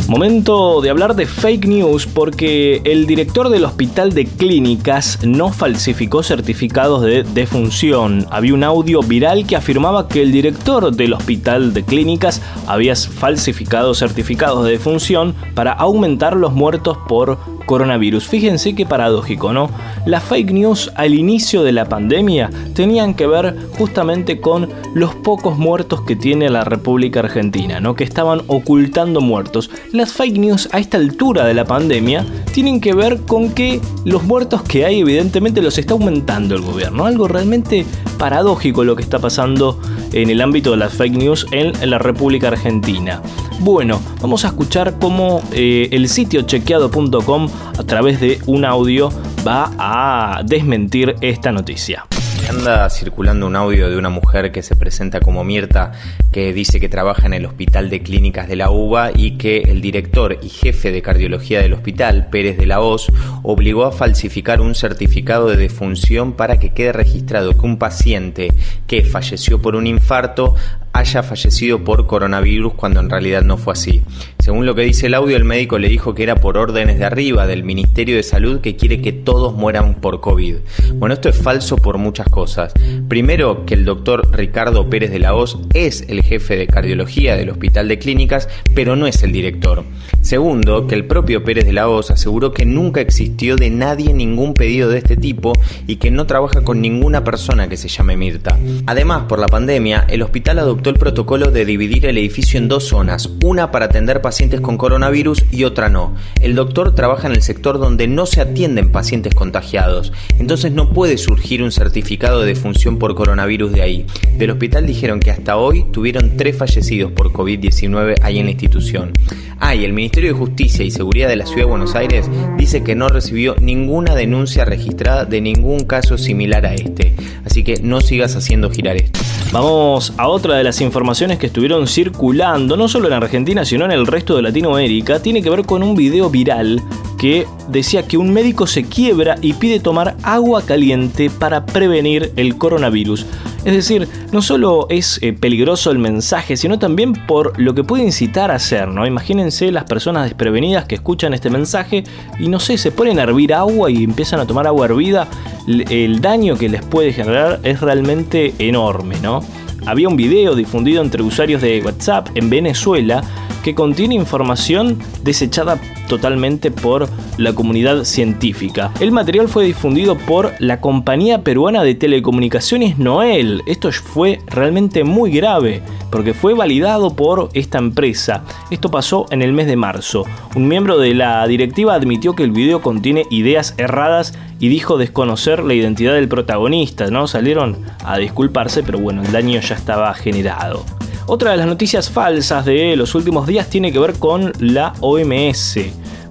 Momento 0.09 0.81
de 0.83 0.91
hablar 0.91 1.17
de 1.17 1.27
fake 1.27 1.67
news 1.67 2.07
porque 2.07 2.81
el 2.85 3.09
director 3.09 3.49
del 3.49 3.65
hospital 3.65 4.13
de 4.13 4.25
clínicas 4.25 5.19
no 5.25 5.53
falsificó 5.53 6.23
certificados 6.23 7.03
de 7.03 7.25
defunción. 7.25 8.25
Había 8.31 8.55
un 8.55 8.63
audio 8.63 9.01
viral 9.01 9.49
que 9.49 9.57
afirmaba 9.57 10.07
que 10.07 10.23
el 10.23 10.31
director 10.31 10.95
del 10.95 11.13
hospital 11.13 11.75
de 11.75 11.83
clínicas 11.83 12.41
había 12.69 12.95
falsificado 12.95 13.95
certificados 13.95 14.65
de 14.65 14.71
defunción 14.71 15.35
para 15.57 15.73
aumentar 15.73 16.37
los 16.37 16.53
muertos 16.53 16.97
por 17.09 17.56
coronavirus. 17.67 18.27
Fíjense 18.27 18.75
qué 18.75 18.87
paradójico, 18.87 19.53
¿no? 19.53 19.71
Las 20.07 20.23
fake 20.25 20.53
news 20.53 20.93
al 20.95 21.15
inicio 21.15 21.63
de 21.63 21.73
la 21.73 21.89
pandemia 21.89 22.51
tenían 22.75 23.15
que 23.15 23.27
ver 23.27 23.57
justamente 23.77 24.41
con 24.41 24.71
los 24.95 25.15
pocos 25.15 25.59
muertos 25.59 26.03
que 26.03 26.17
tiene 26.17 26.49
la 26.49 26.65
República 26.65 27.21
Argentina, 27.21 27.81
¿no? 27.81 27.95
Que 27.95 28.05
estaban 28.05 28.43
ocultando 28.47 29.21
muertos. 29.21 29.71
Las 29.93 30.13
fake 30.13 30.39
news 30.39 30.69
a 30.73 30.79
esta 30.79 30.97
altura 30.97 31.45
de 31.45 31.55
la 31.55 31.65
pandemia 31.65 32.25
tienen 32.53 32.81
que 32.81 32.95
ver 32.95 33.21
con 33.23 33.51
que 33.51 33.81
los 34.05 34.23
muertos 34.23 34.63
que 34.63 34.87
hay 34.87 35.01
evidentemente 35.01 35.61
los 35.61 35.77
está 35.77 35.95
aumentando 35.95 36.55
el 36.55 36.63
gobierno. 36.63 37.05
Algo 37.05 37.29
realmente 37.29 37.85
paradójico 38.19 38.85
lo 38.85 38.97
que 38.97 39.03
está 39.03 39.19
pasando 39.19 39.79
en 40.13 40.31
el 40.31 40.41
ámbito 40.41 40.71
de 40.71 40.79
las 40.79 40.95
fake 40.95 41.17
news 41.17 41.47
en 41.51 41.91
la 41.91 41.99
República 41.99 42.49
Argentina. 42.49 43.21
Bueno, 43.61 44.01
vamos 44.21 44.45
a 44.45 44.49
escuchar 44.49 44.99
cómo 44.99 45.43
eh, 45.53 45.89
el 45.93 46.09
sitio 46.09 46.43
chequeado.com 46.43 47.49
a 47.79 47.83
través 47.85 48.21
de 48.21 48.39
un 48.47 48.65
audio 48.65 49.11
va 49.47 49.71
a 49.79 50.43
desmentir 50.45 51.15
esta 51.21 51.53
noticia. 51.53 52.07
Anda 52.49 52.89
circulando 52.91 53.47
un 53.49 53.57
audio 53.57 53.91
de 53.91 53.97
una 53.97 54.09
mujer 54.09 54.53
que 54.53 54.63
se 54.63 54.77
presenta 54.77 55.19
como 55.19 55.43
Mirta, 55.43 55.93
que 56.31 56.53
dice 56.53 56.79
que 56.79 56.89
trabaja 56.89 57.27
en 57.27 57.35
el 57.35 57.45
Hospital 57.45 57.91
de 57.91 58.03
Clínicas 58.03 58.47
de 58.47 58.55
la 58.55 58.71
UBA 58.71 59.11
y 59.17 59.33
que 59.33 59.63
el 59.63 59.81
director 59.81 60.39
y 60.41 60.49
jefe 60.49 60.93
de 60.93 61.03
cardiología 61.03 61.61
del 61.61 61.73
hospital, 61.73 62.29
Pérez 62.31 62.57
de 62.57 62.67
la 62.67 62.81
Hoz, 62.81 63.09
obligó 63.43 63.85
a 63.85 63.91
falsificar 63.91 64.61
un 64.61 64.77
certificado 64.77 65.49
de 65.49 65.57
defunción 65.57 66.35
para 66.35 66.61
que 66.61 66.71
quede 66.71 66.93
registrado 66.93 67.57
que 67.57 67.67
un 67.67 67.79
paciente 67.79 68.53
que 68.87 69.03
falleció 69.03 69.61
por 69.61 69.75
un 69.75 69.89
infarto 69.89 70.55
haya 70.97 71.23
fallecido 71.23 71.85
por 71.85 72.07
coronavirus 72.07 72.73
cuando 72.73 73.01
en 73.01 73.11
realidad 73.11 73.43
no 73.43 73.59
fue 73.59 73.75
así. 73.75 74.03
Según 74.39 74.65
lo 74.65 74.75
que 74.75 74.83
dice 74.83 75.07
el 75.07 75.15
audio, 75.15 75.37
el 75.37 75.45
médico 75.45 75.79
le 75.79 75.89
dijo 75.89 76.15
que 76.15 76.23
era 76.23 76.37
por 76.37 76.57
órdenes 76.57 76.99
de 76.99 77.05
arriba 77.05 77.47
del 77.47 77.65
Ministerio 77.65 78.17
de 78.17 78.23
Salud 78.23 78.61
que 78.61 78.77
quiere 78.77 79.03
que 79.03 79.13
todos 79.13 79.55
mueran 79.55 79.97
por 79.97 80.21
COVID. 80.21 80.57
Bueno, 80.95 81.15
esto 81.15 81.29
es 81.29 81.37
falso 81.37 81.77
por 81.77 81.99
muchas 81.99 82.29
cosas. 82.29 82.73
Primero, 83.09 83.67
que 83.67 83.75
el 83.75 83.85
doctor 83.85 84.35
Ricardo 84.35 84.89
Pérez 84.89 85.11
de 85.11 85.19
la 85.19 85.35
Hoz 85.35 85.59
es 85.75 86.03
el 86.09 86.23
jefe 86.23 86.57
de 86.57 86.67
cardiología 86.67 87.37
del 87.37 87.51
Hospital 87.51 87.89
de 87.89 87.99
Clínicas, 87.99 88.49
pero 88.75 88.97
no 88.97 89.07
es 89.07 89.23
el 89.23 89.33
director. 89.33 89.85
Segundo, 90.23 90.87
que 90.87 90.95
el 90.95 91.05
propio 91.05 91.45
Pérez 91.45 91.67
de 91.67 91.73
la 91.73 91.89
Hoz 91.89 92.11
aseguró 92.11 92.53
que 92.53 92.65
nunca 92.65 93.01
existió 93.01 93.57
de 93.57 93.69
nadie 93.69 94.15
ningún 94.15 94.55
pedido 94.55 94.89
de 94.89 94.99
este 94.99 95.17
tipo 95.17 95.53
y 95.87 95.97
que 95.97 96.11
no 96.11 96.27
trabaja 96.27 96.65
con 96.65 96.81
ninguna 96.81 97.23
persona 97.23 97.69
que 97.69 97.77
se 97.77 97.89
llame 97.89 98.17
Mirta. 98.17 98.59
Además, 98.87 99.25
por 99.29 99.39
la 99.39 99.49
pandemia, 99.49 100.07
el 100.09 100.23
hospital 100.23 100.59
adoptó 100.61 100.86
el 100.91 100.97
protocolo 100.97 101.51
de 101.51 101.65
dividir 101.65 102.07
el 102.07 102.19
edificio 102.19 102.59
en 102.59 102.69
dos 102.69 102.85
zonas, 102.85 103.31
una 103.45 103.71
para 103.71 103.87
atender 103.87 104.21
pacientes 104.21 104.61
con 104.61 104.77
coronavirus 104.77 105.45
y 105.51 105.65
otra 105.65 105.89
no. 105.89 106.15
El 106.41 106.55
doctor 106.55 106.95
trabaja 106.95 107.27
en 107.27 107.35
el 107.35 107.43
sector 107.43 107.79
donde 107.79 108.07
no 108.09 108.27
se 108.27 108.41
atienden 108.41 108.93
pacientes 108.93 109.35
contagiados, 109.35 110.13
entonces 110.39 110.73
no 110.73 110.91
puede 110.91 111.19
surgir 111.19 111.63
un 111.63 111.73
certificado 111.73 112.41
de 112.41 112.47
defunción 112.47 112.99
por 112.99 113.15
coronavirus 113.15 113.73
de 113.73 113.83
ahí. 113.83 114.07
Del 114.39 114.51
hospital 114.51 114.87
dijeron 114.87 115.21
que 115.21 115.31
hasta 115.31 115.57
hoy 115.57 115.85
tuvieron 115.93 116.37
tres 116.37 116.57
fallecidos 116.57 117.13
por 117.13 117.33
COVID-19 117.33 118.17
ahí 118.23 118.39
en 118.39 118.47
la 118.47 118.53
institución. 118.53 119.13
Ah, 119.59 119.75
y 119.75 119.85
el 119.85 119.93
Ministerio 119.93 120.33
de 120.33 120.39
Justicia 120.39 120.85
y 120.85 120.91
Seguridad 120.91 121.29
de 121.29 121.37
la 121.37 121.47
Ciudad 121.47 121.63
de 121.63 121.71
Buenos 121.71 121.95
Aires 121.95 122.29
dice 122.59 122.85
que 122.85 122.95
no 122.95 123.09
recibió 123.09 123.57
ninguna 123.61 124.15
denuncia 124.15 124.65
registrada 124.65 125.25
de 125.25 125.41
ningún 125.41 125.81
caso 125.81 126.19
similar 126.19 126.67
a 126.67 126.75
este. 126.75 127.15
Así 127.45 127.65
que 127.65 127.81
no 127.83 128.01
sigas 128.01 128.37
haciendo 128.37 128.71
girar 128.71 128.97
esto. 128.97 129.21
Vamos 129.53 130.13
a 130.19 130.29
otra 130.29 130.57
de 130.57 130.65
las 130.65 130.76
informaciones 130.81 131.39
que 131.39 131.47
estuvieron 131.47 131.87
circulando, 131.87 132.77
no 132.77 132.89
solo 132.89 133.09
en 133.09 133.15
Argentina, 133.15 133.65
sino 133.65 133.85
en 133.85 133.93
el 133.93 134.07
resto 134.07 134.37
de 134.37 134.43
Latinoamérica. 134.43 135.21
Tiene 135.21 135.43
que 135.43 135.51
ver 135.51 135.65
con 135.65 135.83
un 135.83 135.95
video 135.95 136.31
viral 136.31 136.83
que 137.19 137.47
decía 137.69 138.07
que 138.07 138.17
un 138.17 138.33
médico 138.33 138.67
se 138.67 138.85
quiebra 138.85 139.37
y 139.41 139.55
pide 139.55 139.81
tomar 139.81 140.17
agua 140.23 140.63
caliente 140.63 141.31
para 141.31 141.67
prevenir 141.67 142.33
el 142.37 142.59
coronavirus. 142.59 143.27
Es 143.65 143.75
decir, 143.75 144.09
no 144.31 144.43
solo 144.43 144.87
es 144.91 145.19
eh, 145.23 145.33
peligroso 145.33 145.91
el 145.91 145.99
mensaje, 145.99 146.57
sino 146.57 146.79
también 146.79 147.15
por 147.27 147.59
lo 147.59 147.75
que 147.75 147.83
puede 147.83 148.05
incitar 148.05 148.53
a 148.53 148.55
hacer, 148.55 148.87
¿no? 148.87 149.05
Imagínense 149.07 149.73
las 149.73 149.85
personas 149.85 150.25
desprevenidas 150.25 150.85
que 150.85 150.95
escuchan 150.95 151.35
este 151.35 151.51
mensaje 151.51 152.05
y 152.39 152.47
no 152.47 152.61
sé, 152.61 152.79
se 152.79 152.93
ponen 152.93 153.19
a 153.19 153.25
hervir 153.25 153.53
agua 153.53 153.91
y 153.91 154.05
empiezan 154.05 154.39
a 154.39 154.47
tomar 154.47 154.69
agua 154.69 154.87
hervida, 154.87 155.27
el 155.67 156.21
daño 156.21 156.57
que 156.57 156.69
les 156.69 156.85
puede 156.85 157.13
generar 157.13 157.59
es 157.65 157.81
realmente 157.81 158.55
enorme, 158.61 159.17
¿no? 159.21 159.43
Había 159.87 160.09
un 160.09 160.17
video 160.17 160.57
difundido 160.57 161.01
entre 161.01 161.23
usuarios 161.23 161.63
de 161.63 161.81
WhatsApp 161.81 162.29
en 162.35 162.51
Venezuela 162.51 163.23
que 163.63 163.77
contiene 163.77 164.17
información 164.17 164.99
desechada 165.23 165.79
totalmente 166.09 166.73
por 166.73 167.09
la 167.37 167.53
comunidad 167.53 168.03
científica. 168.05 168.93
El 168.99 169.13
material 169.13 169.49
fue 169.49 169.65
difundido 169.65 170.17
por 170.17 170.53
la 170.59 170.81
compañía 170.81 171.43
peruana 171.43 171.85
de 171.85 171.95
telecomunicaciones 171.95 172.99
Noel. 172.99 173.63
Esto 173.67 173.91
fue 173.93 174.41
realmente 174.47 175.05
muy 175.05 175.31
grave 175.31 175.83
porque 176.11 176.35
fue 176.35 176.55
validado 176.55 177.15
por 177.15 177.49
esta 177.55 177.79
empresa. 177.79 178.45
Esto 178.71 178.91
pasó 178.91 179.27
en 179.31 179.43
el 179.43 179.53
mes 179.53 179.67
de 179.67 179.77
marzo. 179.77 180.25
Un 180.55 180.69
miembro 180.69 180.99
de 180.99 181.15
la 181.15 181.47
directiva 181.47 181.95
admitió 181.95 182.35
que 182.35 182.45
el 182.45 182.53
video 182.53 182.83
contiene 182.83 183.25
ideas 183.31 183.75
erradas 183.79 184.37
y 184.59 184.69
dijo 184.69 184.99
desconocer 184.99 185.63
la 185.63 185.75
identidad 185.75 186.15
del 186.15 186.29
protagonista. 186.29 187.11
No 187.11 187.27
salieron 187.27 187.79
a 188.05 188.19
disculparse, 188.19 188.83
pero 188.83 188.99
bueno, 188.99 189.23
el 189.23 189.33
daño 189.33 189.61
ya 189.61 189.75
estaba 189.75 190.13
generado. 190.15 190.85
Otra 191.27 191.51
de 191.51 191.57
las 191.57 191.67
noticias 191.67 192.09
falsas 192.09 192.65
de 192.65 192.95
los 192.97 193.15
últimos 193.15 193.47
días 193.47 193.69
tiene 193.69 193.93
que 193.93 193.99
ver 193.99 194.15
con 194.15 194.53
la 194.61 194.93
OMS. 195.01 195.79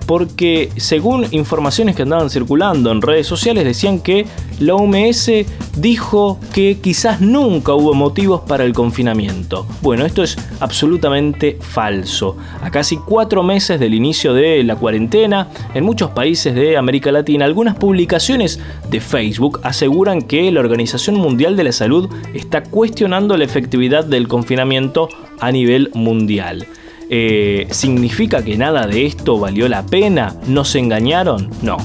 Porque 0.06 0.70
según 0.78 1.26
informaciones 1.32 1.96
que 1.96 2.04
andaban 2.04 2.30
circulando 2.30 2.92
en 2.92 3.02
redes 3.02 3.28
sociales 3.28 3.64
decían 3.64 4.00
que 4.00 4.26
la 4.60 4.76
OMS 4.76 5.32
dijo 5.78 6.40
que 6.54 6.78
quizás 6.82 7.22
nunca 7.22 7.74
hubo 7.74 7.94
motivos 7.94 8.42
para 8.42 8.64
el 8.64 8.74
confinamiento. 8.74 9.66
Bueno, 9.82 10.06
esto 10.06 10.24
es 10.24 10.38
absolutamente 10.60 11.58
falso. 11.60 12.38
A 12.62 12.72
casi 12.72 12.98
cuatro 12.98 13.44
meses 13.44 13.80
del 13.80 13.94
inicio 13.94 14.34
de 14.34 14.64
la 14.64 14.76
cuarentena, 14.76 15.50
en 15.74 15.84
muchos 15.84 16.12
países 16.12 16.56
de 16.56 16.78
América 16.78 17.12
Latina, 17.12 17.46
algunas 17.46 17.76
publicaciones 17.76 18.60
de 18.90 19.02
Facebook 19.02 19.60
aseguran 19.64 20.22
que 20.22 20.52
la 20.52 20.60
Organización 20.60 21.16
Mundial 21.16 21.56
de 21.56 21.66
la 21.66 21.72
Salud 21.72 22.10
está 22.34 22.64
cuestionando 22.64 23.36
la 23.38 23.44
efectividad 23.44 24.06
del 24.06 24.28
confinamiento 24.28 25.10
a 25.40 25.52
nivel 25.52 25.92
mundial. 25.94 26.66
Eh, 27.10 27.68
¿Significa 27.72 28.44
que 28.44 28.58
nada 28.58 28.88
de 28.88 29.06
esto 29.06 29.40
valió 29.40 29.68
la 29.68 29.86
pena? 29.86 30.36
¿Nos 30.48 30.76
engañaron? 30.76 31.50
No. 31.62 31.78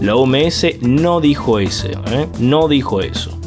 La 0.00 0.16
OMS 0.16 0.66
no 0.80 1.20
dijo 1.20 1.60
eso, 1.60 1.88
¿eh? 1.88 2.26
no 2.38 2.68
dijo 2.68 3.00
eso. 3.00 3.38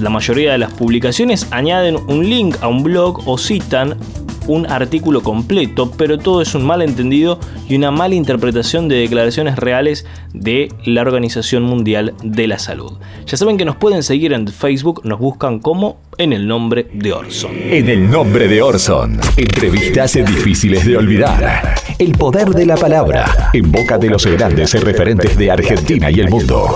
La 0.00 0.10
mayoría 0.10 0.52
de 0.52 0.58
las 0.58 0.72
publicaciones 0.72 1.46
añaden 1.52 1.96
un 2.08 2.28
link 2.28 2.56
a 2.60 2.66
un 2.66 2.82
blog 2.82 3.22
o 3.26 3.38
citan 3.38 3.96
un 4.46 4.66
artículo 4.70 5.22
completo, 5.22 5.90
pero 5.96 6.18
todo 6.18 6.42
es 6.42 6.54
un 6.54 6.64
malentendido 6.64 7.38
y 7.68 7.76
una 7.76 7.90
mala 7.90 8.14
interpretación 8.14 8.88
de 8.88 8.96
declaraciones 8.96 9.56
reales 9.56 10.06
de 10.32 10.68
la 10.84 11.02
Organización 11.02 11.62
Mundial 11.62 12.14
de 12.22 12.46
la 12.46 12.58
Salud. 12.58 12.92
Ya 13.26 13.36
saben 13.36 13.56
que 13.56 13.64
nos 13.64 13.76
pueden 13.76 14.02
seguir 14.02 14.32
en 14.32 14.48
Facebook, 14.48 15.02
nos 15.04 15.18
buscan 15.18 15.58
como 15.58 15.98
en 16.18 16.32
el 16.32 16.46
nombre 16.46 16.88
de 16.92 17.12
Orson. 17.12 17.52
En 17.54 17.88
el 17.88 18.10
nombre 18.10 18.48
de 18.48 18.62
Orson, 18.62 19.20
entrevistas 19.36 20.14
difíciles 20.14 20.84
de 20.84 20.96
olvidar. 20.96 21.74
El 21.98 22.12
poder 22.12 22.50
de 22.50 22.66
la 22.66 22.76
palabra, 22.76 23.50
en 23.52 23.70
boca 23.70 23.98
de 23.98 24.10
los 24.10 24.26
grandes 24.26 24.72
referentes 24.82 25.36
de 25.36 25.50
Argentina 25.50 26.10
y 26.10 26.20
el 26.20 26.28
mundo. 26.28 26.68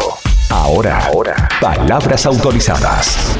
Ahora, 0.50 1.06
ahora, 1.06 1.48
palabras 1.60 2.24
autorizadas. 2.26 3.36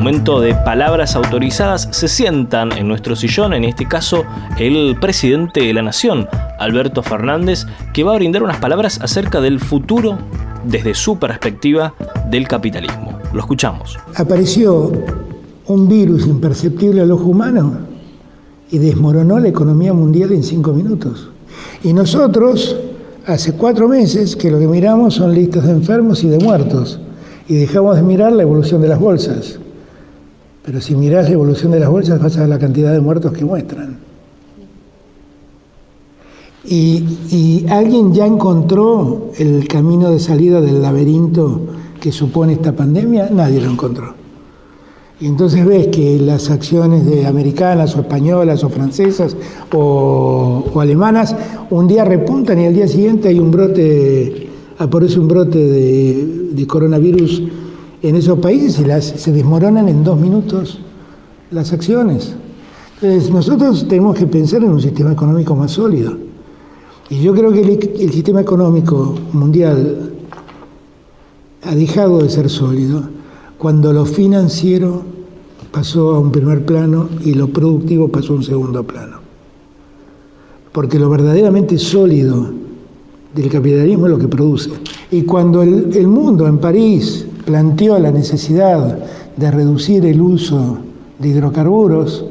Momento 0.00 0.40
de 0.40 0.54
palabras 0.54 1.14
autorizadas, 1.14 1.86
se 1.90 2.08
sientan 2.08 2.72
en 2.72 2.88
nuestro 2.88 3.14
sillón, 3.14 3.52
en 3.52 3.64
este 3.64 3.86
caso 3.86 4.24
el 4.58 4.96
presidente 4.98 5.60
de 5.60 5.74
la 5.74 5.82
Nación, 5.82 6.26
Alberto 6.58 7.02
Fernández, 7.02 7.66
que 7.92 8.02
va 8.02 8.12
a 8.12 8.16
brindar 8.16 8.42
unas 8.42 8.56
palabras 8.56 8.98
acerca 9.02 9.42
del 9.42 9.60
futuro 9.60 10.16
desde 10.64 10.94
su 10.94 11.18
perspectiva 11.18 11.92
del 12.30 12.48
capitalismo. 12.48 13.18
Lo 13.34 13.40
escuchamos. 13.40 13.98
Apareció 14.16 14.90
un 15.66 15.86
virus 15.86 16.26
imperceptible 16.26 17.02
al 17.02 17.10
ojo 17.10 17.26
humano 17.26 17.80
y 18.70 18.78
desmoronó 18.78 19.38
la 19.38 19.48
economía 19.48 19.92
mundial 19.92 20.32
en 20.32 20.44
cinco 20.44 20.72
minutos. 20.72 21.28
Y 21.84 21.92
nosotros, 21.92 22.74
hace 23.26 23.52
cuatro 23.52 23.86
meses, 23.86 24.34
que 24.34 24.50
lo 24.50 24.58
que 24.58 24.66
miramos 24.66 25.16
son 25.16 25.34
listas 25.34 25.66
de 25.66 25.72
enfermos 25.72 26.24
y 26.24 26.30
de 26.30 26.38
muertos, 26.38 26.98
y 27.48 27.56
dejamos 27.56 27.96
de 27.96 28.02
mirar 28.02 28.32
la 28.32 28.44
evolución 28.44 28.80
de 28.80 28.88
las 28.88 28.98
bolsas. 28.98 29.60
Pero 30.70 30.80
si 30.80 30.94
mirás 30.94 31.24
la 31.24 31.34
evolución 31.34 31.72
de 31.72 31.80
las 31.80 31.90
bolsas 31.90 32.22
vas 32.22 32.36
a 32.36 32.42
ver 32.42 32.48
la 32.48 32.58
cantidad 32.60 32.92
de 32.92 33.00
muertos 33.00 33.32
que 33.32 33.44
muestran. 33.44 33.98
Y, 36.64 37.66
alguien 37.68 38.14
ya 38.14 38.24
encontró 38.24 39.32
el 39.36 39.66
camino 39.66 40.12
de 40.12 40.20
salida 40.20 40.60
del 40.60 40.80
laberinto 40.80 41.60
que 42.00 42.12
supone 42.12 42.52
esta 42.52 42.70
pandemia, 42.70 43.30
nadie 43.32 43.60
lo 43.60 43.68
encontró. 43.68 44.14
Y 45.18 45.26
entonces 45.26 45.66
ves 45.66 45.88
que 45.88 46.20
las 46.20 46.50
acciones 46.50 47.04
de 47.04 47.26
americanas 47.26 47.96
o 47.96 48.02
españolas 48.02 48.62
o 48.62 48.68
francesas 48.68 49.36
o, 49.74 50.70
alemanas 50.80 51.34
un 51.70 51.88
día 51.88 52.04
repuntan 52.04 52.60
y 52.60 52.66
al 52.66 52.74
día 52.74 52.86
siguiente 52.86 53.26
hay 53.26 53.40
un 53.40 53.50
brote, 53.50 54.48
aparece 54.78 55.18
un 55.18 55.26
brote 55.26 55.58
de 55.58 56.66
coronavirus 56.68 57.42
en 58.02 58.16
esos 58.16 58.38
países 58.38 58.80
y 58.80 58.84
las, 58.84 59.04
se 59.04 59.32
desmoronan 59.32 59.88
en 59.88 60.04
dos 60.04 60.18
minutos 60.18 60.78
las 61.50 61.72
acciones. 61.72 62.34
Entonces 63.00 63.30
nosotros 63.30 63.86
tenemos 63.88 64.16
que 64.16 64.26
pensar 64.26 64.62
en 64.62 64.70
un 64.70 64.80
sistema 64.80 65.12
económico 65.12 65.54
más 65.54 65.72
sólido. 65.72 66.16
Y 67.08 67.22
yo 67.22 67.34
creo 67.34 67.52
que 67.52 67.60
el, 67.60 68.12
sistema 68.12 68.40
económico 68.40 69.14
mundial 69.32 70.12
ha 71.62 71.74
dejado 71.74 72.20
de 72.20 72.28
ser 72.28 72.48
sólido 72.48 73.02
cuando 73.58 73.92
lo 73.92 74.06
financiero 74.06 75.02
pasó 75.72 76.14
a 76.14 76.18
un 76.18 76.30
primer 76.30 76.64
plano 76.64 77.08
y 77.24 77.34
lo 77.34 77.48
productivo 77.48 78.08
pasó 78.08 78.34
a 78.34 78.36
un 78.36 78.44
segundo 78.44 78.84
plano. 78.84 79.18
Porque 80.72 80.98
lo 80.98 81.10
verdaderamente 81.10 81.78
sólido 81.78 82.48
del 83.34 83.50
capitalismo 83.50 84.06
es 84.06 84.12
lo 84.12 84.18
que 84.18 84.28
produce. 84.28 84.70
Y 85.10 85.22
cuando 85.22 85.62
el 85.62 86.06
mundo 86.06 86.46
en 86.46 86.58
París 86.58 87.26
planteó 87.50 87.98
la 87.98 88.12
necesidad 88.12 88.96
de 89.36 89.50
reducir 89.50 90.06
el 90.06 90.20
uso 90.20 90.78
de 91.18 91.30
hidrocarburos 91.30 92.24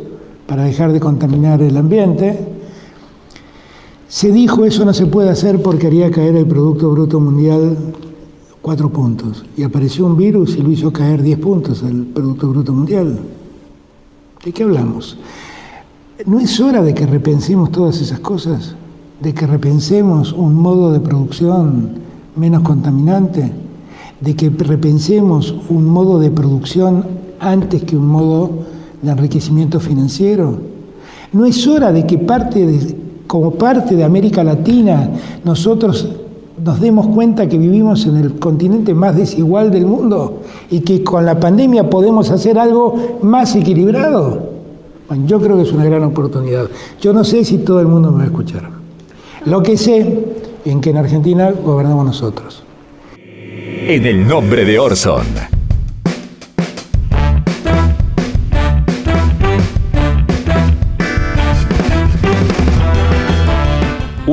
para 0.48 0.64
dejar 0.64 0.94
de 0.94 1.02
contaminar 1.02 1.62
el 1.62 1.76
ambiente, 1.76 2.40
se 4.08 4.32
dijo 4.32 4.64
eso 4.64 4.86
no 4.86 4.94
se 4.94 5.08
puede 5.08 5.30
hacer 5.30 5.62
porque 5.62 5.88
haría 5.88 6.10
caer 6.10 6.38
el 6.38 6.46
Producto 6.46 6.90
Bruto 6.92 7.20
Mundial 7.20 7.76
cuatro 8.62 8.90
puntos. 8.90 9.44
Y 9.58 9.64
apareció 9.64 10.06
un 10.06 10.16
virus 10.16 10.56
y 10.56 10.62
lo 10.62 10.72
hizo 10.72 10.94
caer 10.94 11.22
diez 11.22 11.38
puntos 11.38 11.84
el 11.84 12.06
Producto 12.06 12.48
Bruto 12.48 12.72
Mundial. 12.72 13.20
¿De 14.46 14.54
qué 14.54 14.64
hablamos? 14.64 15.18
¿No 16.26 16.40
es 16.40 16.58
hora 16.62 16.82
de 16.82 16.94
que 16.94 17.06
repensemos 17.06 17.74
todas 17.74 18.00
esas 18.00 18.22
cosas? 18.22 18.74
¿De 19.22 19.34
que 19.34 19.46
repensemos 19.46 20.32
un 20.32 20.56
modo 20.56 20.94
de 20.94 21.02
producción 21.02 21.90
menos 22.38 22.62
contaminante? 22.62 23.52
¿De 24.22 24.36
que 24.36 24.50
repensemos 24.50 25.56
un 25.70 25.86
modo 25.86 26.20
de 26.20 26.30
producción 26.30 27.06
antes 27.40 27.84
que 27.84 27.96
un 27.96 28.08
modo 28.08 28.50
de 29.02 29.12
enriquecimiento 29.12 29.80
financiero? 29.80 30.58
¿No 31.32 31.46
es 31.46 31.66
hora 31.68 31.92
de 31.92 32.06
que 32.06 32.18
parte 32.18 32.66
de, 32.66 32.96
como 33.28 33.52
parte 33.52 33.96
de 33.96 34.04
América 34.04 34.44
Latina 34.44 35.10
nosotros 35.46 36.10
nos 36.64 36.82
demos 36.82 37.08
cuenta 37.08 37.48
que 37.48 37.58
vivimos 37.58 38.06
en 38.06 38.18
el 38.18 38.40
continente 38.40 38.94
más 38.94 39.16
desigual 39.16 39.72
del 39.72 39.86
mundo 39.86 40.42
y 40.70 40.82
que 40.82 41.04
con 41.04 41.26
la 41.26 41.40
pandemia 41.40 41.90
podemos 41.90 42.30
hacer 42.32 42.60
algo 42.60 43.20
más 43.22 43.56
equilibrado? 43.56 44.50
Bueno, 45.08 45.26
yo 45.28 45.40
creo 45.40 45.56
que 45.56 45.64
es 45.64 45.72
una 45.72 45.86
gran 45.86 46.04
oportunidad. 46.04 46.68
Yo 47.00 47.14
no 47.14 47.24
sé 47.24 47.46
si 47.46 47.60
todo 47.60 47.80
el 47.80 47.88
mundo 47.88 48.12
me 48.12 48.18
va 48.18 48.24
a 48.24 48.28
escuchar. 48.28 48.70
Lo 49.46 49.64
que 49.64 49.78
sé 49.78 50.26
es 50.66 50.76
que 50.78 50.90
en 50.90 50.98
Argentina 50.98 51.52
gobernamos 51.64 52.06
nosotros. 52.06 52.64
En 53.90 54.06
el 54.06 54.28
nombre 54.28 54.66
de 54.66 54.78
Orson. 54.78 55.59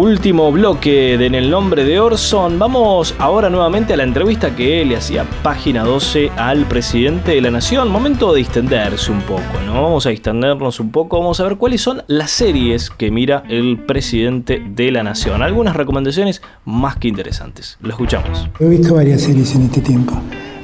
Último 0.06 0.52
bloque 0.52 1.18
de 1.18 1.26
En 1.26 1.34
el 1.34 1.50
nombre 1.50 1.82
de 1.82 1.98
Orson. 1.98 2.60
Vamos 2.60 3.16
ahora 3.18 3.50
nuevamente 3.50 3.92
a 3.92 3.96
la 3.96 4.04
entrevista 4.04 4.54
que 4.54 4.84
le 4.84 4.94
hacía 4.94 5.26
página 5.42 5.82
12 5.82 6.30
al 6.36 6.64
presidente 6.66 7.32
de 7.32 7.40
la 7.40 7.50
Nación. 7.50 7.90
Momento 7.90 8.32
de 8.32 8.38
distenderse 8.38 9.10
un 9.10 9.22
poco, 9.22 9.42
¿no? 9.66 9.82
Vamos 9.82 10.06
a 10.06 10.10
distendernos 10.10 10.78
un 10.78 10.92
poco. 10.92 11.18
Vamos 11.18 11.40
a 11.40 11.42
ver 11.42 11.56
cuáles 11.56 11.80
son 11.80 12.04
las 12.06 12.30
series 12.30 12.88
que 12.88 13.10
mira 13.10 13.42
el 13.48 13.80
presidente 13.84 14.62
de 14.64 14.92
la 14.92 15.02
Nación. 15.02 15.42
Algunas 15.42 15.74
recomendaciones 15.74 16.40
más 16.64 16.94
que 16.98 17.08
interesantes. 17.08 17.76
Lo 17.80 17.90
escuchamos. 17.90 18.48
He 18.60 18.68
visto 18.68 18.94
varias 18.94 19.22
series 19.22 19.56
en 19.56 19.62
este 19.62 19.80
tiempo. 19.80 20.12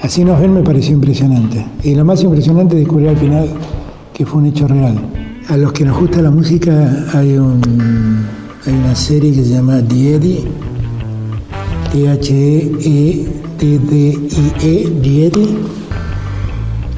Así 0.03 0.23
nos 0.25 0.41
ven 0.41 0.55
me 0.55 0.63
pareció 0.63 0.95
impresionante. 0.95 1.67
Y 1.83 1.97
lo 1.97 2.05
más 2.05 2.23
impresionante 2.23 2.77
es 2.77 2.83
descubrir 2.83 3.09
al 3.09 3.17
final 3.17 3.49
que 4.15 4.25
fue 4.25 4.41
un 4.41 4.47
hecho 4.47 4.69
real. 4.69 5.01
A 5.49 5.57
los 5.57 5.73
que 5.73 5.85
nos 5.85 5.99
gusta 5.99 6.23
la 6.23 6.31
música 6.31 6.71
hay 7.13 7.37
un 7.39 8.41
hay 8.65 8.75
una 8.75 8.95
serie 8.95 9.33
que 9.33 9.43
se 9.43 9.51
llama 9.51 9.83
The 9.83 10.15
Eddie, 10.15 10.45
T-H-E-E-D-D-I-E, 11.93 13.33
The 15.03 15.27
Eddie, 15.27 15.59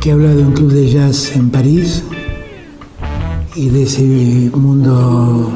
que 0.00 0.12
habla 0.12 0.34
de 0.34 0.42
un 0.44 0.52
club 0.52 0.72
de 0.72 0.90
jazz 0.90 1.34
en 1.34 1.48
París 1.48 2.02
y 3.56 3.70
de 3.70 3.84
ese 3.84 4.50
mundo 4.54 5.52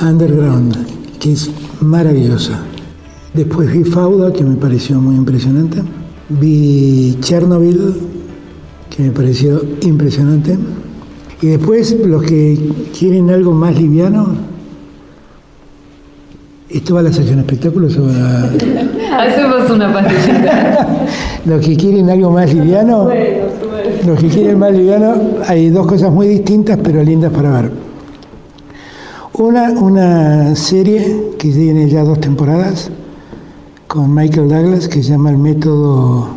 underground, 0.00 0.78
que 1.18 1.32
es 1.32 1.50
maravillosa. 1.80 2.62
Después 3.34 3.70
vi 3.70 3.84
Fauda, 3.84 4.32
que 4.32 4.44
me 4.44 4.56
pareció 4.56 4.98
muy 4.98 5.16
impresionante. 5.16 5.82
Vi 6.30 7.18
Chernobyl, 7.20 7.96
que 8.88 9.02
me 9.02 9.10
pareció 9.10 9.62
impresionante. 9.82 10.56
Y 11.42 11.48
después, 11.48 11.94
los 12.06 12.22
que 12.22 12.58
quieren 12.98 13.28
algo 13.30 13.52
más 13.52 13.78
liviano, 13.78 14.51
¿Esto 16.72 16.94
va 16.94 17.00
a 17.00 17.02
la 17.02 17.12
sección 17.12 17.38
espectáculos 17.38 17.98
o 17.98 18.06
a... 18.08 18.44
Hacemos 19.22 19.70
una 19.70 19.92
pastillita. 19.92 21.06
Los 21.44 21.64
que 21.64 21.76
quieren 21.76 22.08
algo 22.08 22.30
más 22.30 22.52
liviano, 22.52 23.10
Los 24.06 24.18
que 24.18 24.28
quieren 24.28 24.58
más 24.58 24.72
liviano, 24.72 25.14
hay 25.46 25.68
dos 25.68 25.86
cosas 25.86 26.10
muy 26.10 26.28
distintas 26.28 26.78
pero 26.82 27.02
lindas 27.02 27.30
para 27.30 27.50
ver. 27.50 27.72
Una, 29.34 29.70
una 29.72 30.56
serie 30.56 31.32
que 31.38 31.50
tiene 31.50 31.88
ya 31.90 32.04
dos 32.04 32.20
temporadas 32.20 32.90
con 33.86 34.14
Michael 34.14 34.48
Douglas 34.48 34.88
que 34.88 35.02
se 35.02 35.10
llama 35.10 35.30
El 35.30 35.38
método 35.38 36.28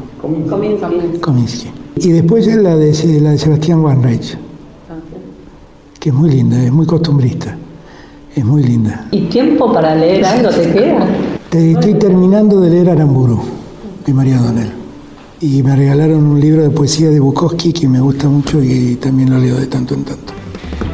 Kominsky. 1.21 1.69
Y 1.98 2.10
después 2.10 2.45
es 2.48 2.58
la 2.58 2.76
de, 2.76 3.21
la 3.21 3.32
de 3.32 3.38
Sebastián 3.38 3.80
Wanreich, 3.80 4.38
que 5.98 6.10
es 6.10 6.15
muy 6.15 6.30
linda, 6.30 6.62
es 6.62 6.74
muy 6.74 6.86
costumbrista. 6.86 7.58
Es 8.36 8.43
muy 8.43 8.63
linda. 8.63 9.08
¿Y 9.12 9.21
tiempo 9.28 9.71
para 9.71 9.95
leer 9.95 10.26
algo 10.26 10.50
te 10.50 10.71
queda? 10.71 11.08
Te- 11.50 11.71
Estoy 11.71 11.93
terminando 11.95 12.60
de 12.60 12.69
leer 12.69 12.89
Aramburu, 12.89 13.39
de 14.06 14.13
María 14.13 14.38
Donel. 14.39 14.71
Y 15.39 15.63
me 15.63 15.76
regalaron 15.76 16.24
un 16.26 16.39
libro 16.39 16.62
de 16.63 16.69
poesía 16.69 17.10
de 17.10 17.19
Bukowski 17.19 17.71
que 17.71 17.88
me 17.88 18.00
gusta 18.02 18.28
mucho 18.28 18.62
y 18.62 18.95
también 18.95 19.30
lo 19.30 19.38
leo 19.39 19.56
de 19.56 19.67
tanto 19.67 19.93
en 19.93 20.04
tanto. 20.04 20.34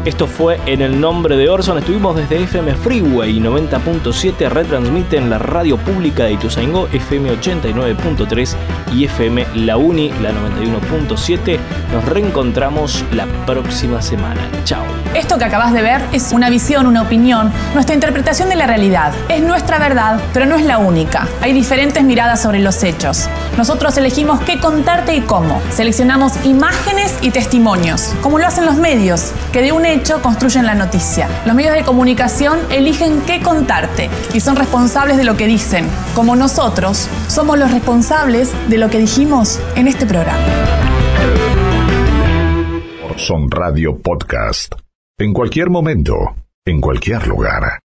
Esto 0.04 0.26
fue 0.26 0.60
En 0.66 0.82
el 0.82 1.00
nombre 1.00 1.38
de 1.38 1.48
Orson. 1.48 1.78
Estuvimos 1.78 2.16
desde 2.16 2.42
FM 2.42 2.74
Freeway 2.74 3.40
90.7, 3.40 4.50
retransmite 4.50 5.18
en 5.18 5.30
la 5.30 5.38
radio 5.38 5.78
pública 5.78 6.24
de 6.24 6.34
Ituzaingó, 6.34 6.88
FM 6.88 7.32
89.3 7.40 8.56
y 8.96 9.06
FM 9.06 9.46
La 9.58 9.78
Uni, 9.78 10.12
la 10.24 10.32
91.7. 10.32 11.60
Nos 11.94 12.06
reencontramos 12.06 13.06
la 13.14 13.28
próxima 13.46 14.02
semana. 14.02 14.42
Chao. 14.64 14.84
Esto 15.14 15.38
que 15.38 15.46
acabas 15.46 15.74
de 15.74 15.82
ver 15.82 16.02
es 16.14 16.32
una 16.32 16.50
visión, 16.50 16.88
una 16.88 17.04
opinión, 17.04 17.52
nuestra 17.74 17.94
interpretación 17.94 18.50
de 18.50 18.56
la 18.56 18.66
realidad. 18.66 19.14
Es 19.30 19.42
nuestra 19.42 19.78
verdad, 19.78 20.20
pero 20.34 20.48
no 20.48 20.56
es 20.56 20.64
la 20.66 20.80
única. 20.80 21.28
Hay 21.42 21.54
diferentes 21.54 22.04
miradas 22.04 22.42
sobre 22.42 22.60
los 22.60 22.82
hechos. 22.84 23.28
Nosotros 23.58 23.96
elegimos 23.98 24.40
qué 24.42 24.60
contarte 24.60 25.14
y 25.14 25.22
cómo. 25.22 25.62
Seleccionamos 25.70 26.44
imágenes 26.46 27.14
y 27.22 27.30
testimonios, 27.30 28.16
como 28.22 28.40
lo 28.40 28.48
hacen 28.48 28.66
los 28.66 28.78
medios, 28.78 29.34
que 29.52 29.62
de 29.62 29.74
un 29.74 29.86
hecho 29.94 30.22
construyen 30.22 30.66
la 30.66 30.76
noticia. 30.76 31.28
Los 31.46 31.56
medios 31.56 31.76
de 31.76 31.84
comunicación 31.84 32.60
eligen 32.70 33.22
qué 33.28 33.42
contarte 33.42 34.10
y 34.34 34.40
son 34.40 34.56
responsables 34.56 35.18
de 35.18 35.24
lo 35.24 35.36
que 35.36 35.48
dicen, 35.48 35.86
como 36.16 36.36
nosotros 36.36 37.10
somos 37.28 37.58
los 37.58 37.72
responsables 37.72 38.52
de 38.70 38.78
lo 38.78 38.90
que 38.90 39.00
dijimos 39.00 39.60
en 39.76 39.88
este 39.88 40.06
programa. 40.06 40.40
Son 43.18 43.52
Radio 43.52 44.00
Podcast. 44.00 44.74
En 45.20 45.34
cualquier 45.34 45.70
momento, 45.70 46.16
en 46.66 46.82
cualquier 46.82 47.28
lugar. 47.28 47.81